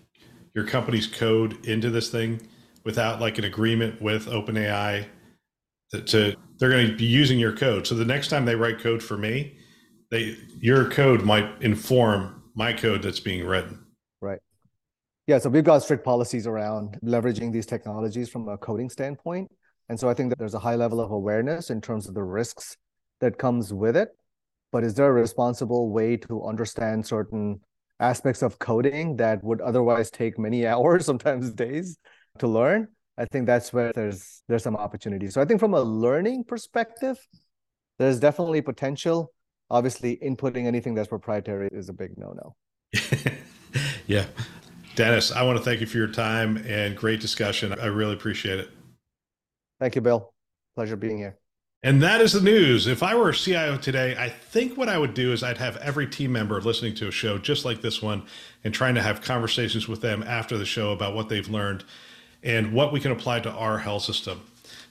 your 0.55 0.65
company's 0.65 1.07
code 1.07 1.65
into 1.67 1.91
this 1.91 2.11
thing 2.11 2.41
without 2.85 3.21
like 3.21 3.39
an 3.39 3.45
agreement 3.45 4.01
with 4.03 4.27
OpenAI 4.27 5.07
to, 6.03 6.37
they're 6.59 6.71
going 6.71 6.89
to 6.89 6.97
be 6.97 7.05
using 7.05 7.39
your 7.39 7.53
code. 7.53 7.87
So 7.87 7.95
the 7.95 8.05
next 8.05 8.29
time 8.29 8.45
they 8.45 8.55
write 8.55 8.79
code 8.79 9.03
for 9.03 9.17
me, 9.17 9.57
they 10.11 10.37
your 10.61 10.89
code 10.91 11.23
might 11.23 11.63
inform 11.63 12.43
my 12.55 12.73
code 12.73 13.03
that's 13.03 13.21
being 13.21 13.45
written. 13.45 13.85
Right. 14.21 14.39
Yeah. 15.27 15.39
So 15.39 15.51
we've 15.51 15.65
got 15.65 15.83
strict 15.83 16.05
policies 16.05 16.47
around 16.47 16.99
leveraging 17.05 17.53
these 17.53 17.67
technologies 17.67 18.29
from 18.29 18.49
a 18.49 18.57
coding 18.57 18.91
standpoint. 18.91 19.51
And 19.89 19.99
so 19.99 20.09
I 20.09 20.15
think 20.15 20.31
that 20.31 20.39
there's 20.39 20.55
a 20.55 20.59
high 20.59 20.77
level 20.77 21.01
of 21.01 21.11
awareness 21.11 21.71
in 21.71 21.81
terms 21.81 22.09
of 22.09 22.15
the 22.15 22.23
risks 22.23 22.77
that 23.21 23.39
comes 23.39 23.73
with 23.73 23.97
it. 23.97 24.11
But 24.73 24.85
is 24.85 24.95
there 24.95 25.09
a 25.09 25.13
responsible 25.13 25.91
way 25.91 26.17
to 26.19 26.45
understand 26.45 27.07
certain 27.07 27.61
aspects 28.01 28.43
of 28.43 28.59
coding 28.59 29.17
that 29.17 29.43
would 29.45 29.61
otherwise 29.61 30.11
take 30.11 30.39
many 30.39 30.67
hours, 30.73 31.07
sometimes 31.07 31.51
days 31.53 31.99
to 32.39 32.49
learn? 32.49 32.89
I 33.17 33.27
think 33.27 33.47
that's 33.47 33.73
where 33.73 33.93
there's 33.93 34.43
there's 34.49 34.63
some 34.63 34.77
opportunity. 34.77 35.29
So 35.29 35.41
I 35.41 35.45
think 35.45 35.61
from 35.61 35.75
a 35.75 35.83
learning 35.83 36.45
perspective, 36.45 37.17
there's 37.99 38.19
definitely 38.19 38.61
potential. 38.61 39.33
Obviously, 39.71 40.19
inputting 40.23 40.67
anything 40.67 40.95
that's 40.95 41.09
proprietary 41.09 41.69
is 41.73 41.89
a 41.89 41.93
big 41.93 42.19
no-no. 42.19 42.55
yeah. 44.07 44.27
Dennis, 44.95 45.33
I 45.33 45.43
want 45.43 45.59
to 45.59 45.65
thank 45.65 45.81
you 45.81 45.87
for 45.87 45.97
your 45.97 46.09
time 46.09 46.59
and 46.59 46.97
great 46.97 47.21
discussion. 47.21 47.73
I 47.73 47.87
really 47.87 48.13
appreciate 48.13 48.61
it. 48.61 48.71
Thank 49.81 49.97
you, 49.97 50.01
Bill. 50.01 50.33
Pleasure 50.77 50.97
being 50.97 51.19
here. 51.19 51.39
And 51.83 52.03
that 52.03 52.21
is 52.21 52.33
the 52.33 52.41
news. 52.41 52.87
If 52.87 53.03
I 53.03 53.15
were 53.15 53.29
a 53.29 53.35
CIO 53.35 53.77
today, 53.77 54.17
I 54.19 54.29
think 54.29 54.79
what 54.79 54.89
I 54.89 54.97
would 54.97 55.13
do 55.13 55.33
is 55.33 55.43
I'd 55.43 55.59
have 55.59 55.77
every 55.79 56.07
team 56.07 56.33
member 56.33 56.61
listening 56.61 56.95
to 56.97 57.09
a 57.09 57.11
show 57.11 57.37
just 57.37 57.65
like 57.65 57.83
this 57.83 58.01
one 58.01 58.23
and 58.65 58.73
trying 58.73 58.95
to 58.95 59.03
have 59.03 59.21
conversations 59.21 59.87
with 59.87 60.01
them 60.01 60.23
after 60.23 60.57
the 60.57 60.65
show 60.65 60.93
about 60.93 61.15
what 61.15 61.29
they've 61.29 61.49
learned 61.49 61.85
and 62.45 62.73
what 62.73 62.93
we 62.93 63.01
can 63.01 63.11
apply 63.11 63.41
to 63.41 63.51
our 63.51 63.79
health 63.79 64.03
system. 64.03 64.43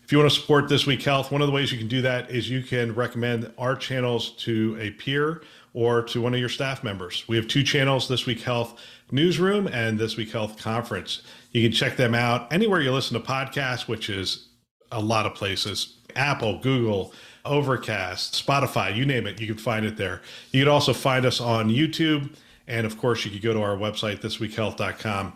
If 0.04 0.12
you 0.12 0.18
want 0.18 0.30
to 0.32 0.38
support 0.38 0.68
This 0.68 0.86
Week 0.86 1.02
Health, 1.02 1.32
one 1.32 1.42
of 1.42 1.48
the 1.48 1.54
ways 1.54 1.72
you 1.72 1.78
can 1.78 1.88
do 1.88 2.02
that 2.02 2.30
is 2.30 2.50
you 2.50 2.62
can 2.62 2.94
recommend 2.94 3.54
our 3.58 3.76
channels 3.76 4.32
to 4.38 4.76
a 4.78 4.92
peer 4.92 5.44
or 5.74 6.02
to 6.04 6.20
one 6.20 6.34
of 6.34 6.40
your 6.40 6.50
staff 6.50 6.84
members. 6.84 7.24
We 7.28 7.38
have 7.38 7.48
two 7.48 7.64
channels 7.64 8.10
This 8.10 8.26
Week 8.26 8.42
Health 8.42 8.78
Newsroom 9.12 9.68
and 9.68 9.98
This 9.98 10.18
Week 10.18 10.30
Health 10.30 10.58
Conference. 10.58 11.22
You 11.52 11.62
can 11.62 11.72
check 11.72 11.96
them 11.96 12.14
out 12.14 12.52
anywhere 12.52 12.82
you 12.82 12.92
listen 12.92 13.20
to 13.20 13.26
podcasts, 13.26 13.88
which 13.88 14.10
is 14.10 14.50
a 14.92 15.00
lot 15.00 15.26
of 15.26 15.36
places 15.36 16.00
Apple, 16.16 16.60
Google, 16.60 17.14
Overcast, 17.46 18.46
Spotify, 18.46 18.96
you 18.96 19.06
name 19.06 19.26
it, 19.26 19.40
you 19.40 19.48
can 19.48 19.58
find 19.58 19.86
it 19.86 19.98
there. 19.98 20.22
You 20.52 20.62
can 20.64 20.72
also 20.72 20.94
find 20.94 21.26
us 21.26 21.40
on 21.42 21.70
YouTube. 21.70 22.36
And 22.68 22.86
of 22.86 22.98
course, 22.98 23.26
you 23.26 23.32
can 23.32 23.42
go 23.42 23.54
to 23.54 23.62
our 23.62 23.76
website, 23.76 24.22
thisweekhealth.com. 24.22 25.34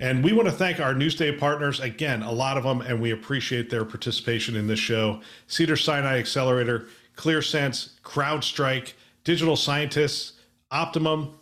And 0.00 0.24
we 0.24 0.32
want 0.32 0.48
to 0.48 0.52
thank 0.52 0.80
our 0.80 0.92
Newsday 0.92 1.38
partners 1.38 1.80
again, 1.80 2.22
a 2.22 2.32
lot 2.32 2.56
of 2.56 2.64
them, 2.64 2.80
and 2.80 3.00
we 3.00 3.12
appreciate 3.12 3.70
their 3.70 3.84
participation 3.84 4.56
in 4.56 4.66
this 4.66 4.78
show 4.78 5.20
Cedar 5.46 5.76
Sinai 5.76 6.18
Accelerator, 6.18 6.88
ClearSense, 7.16 8.00
CrowdStrike, 8.02 8.94
Digital 9.22 9.56
Scientists, 9.56 10.32
Optimum, 10.70 11.34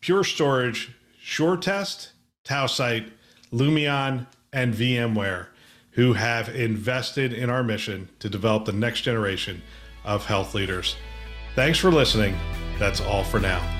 Pure 0.00 0.24
Storage, 0.24 0.96
SureTest, 1.22 2.12
Tausight, 2.44 3.10
Lumeon, 3.52 4.26
and 4.52 4.74
VMware 4.74 5.48
who 5.98 6.12
have 6.12 6.48
invested 6.54 7.32
in 7.32 7.50
our 7.50 7.64
mission 7.64 8.08
to 8.20 8.28
develop 8.28 8.64
the 8.64 8.72
next 8.72 9.00
generation 9.00 9.60
of 10.04 10.24
health 10.26 10.54
leaders. 10.54 10.94
Thanks 11.56 11.76
for 11.76 11.90
listening. 11.90 12.38
That's 12.78 13.00
all 13.00 13.24
for 13.24 13.40
now. 13.40 13.77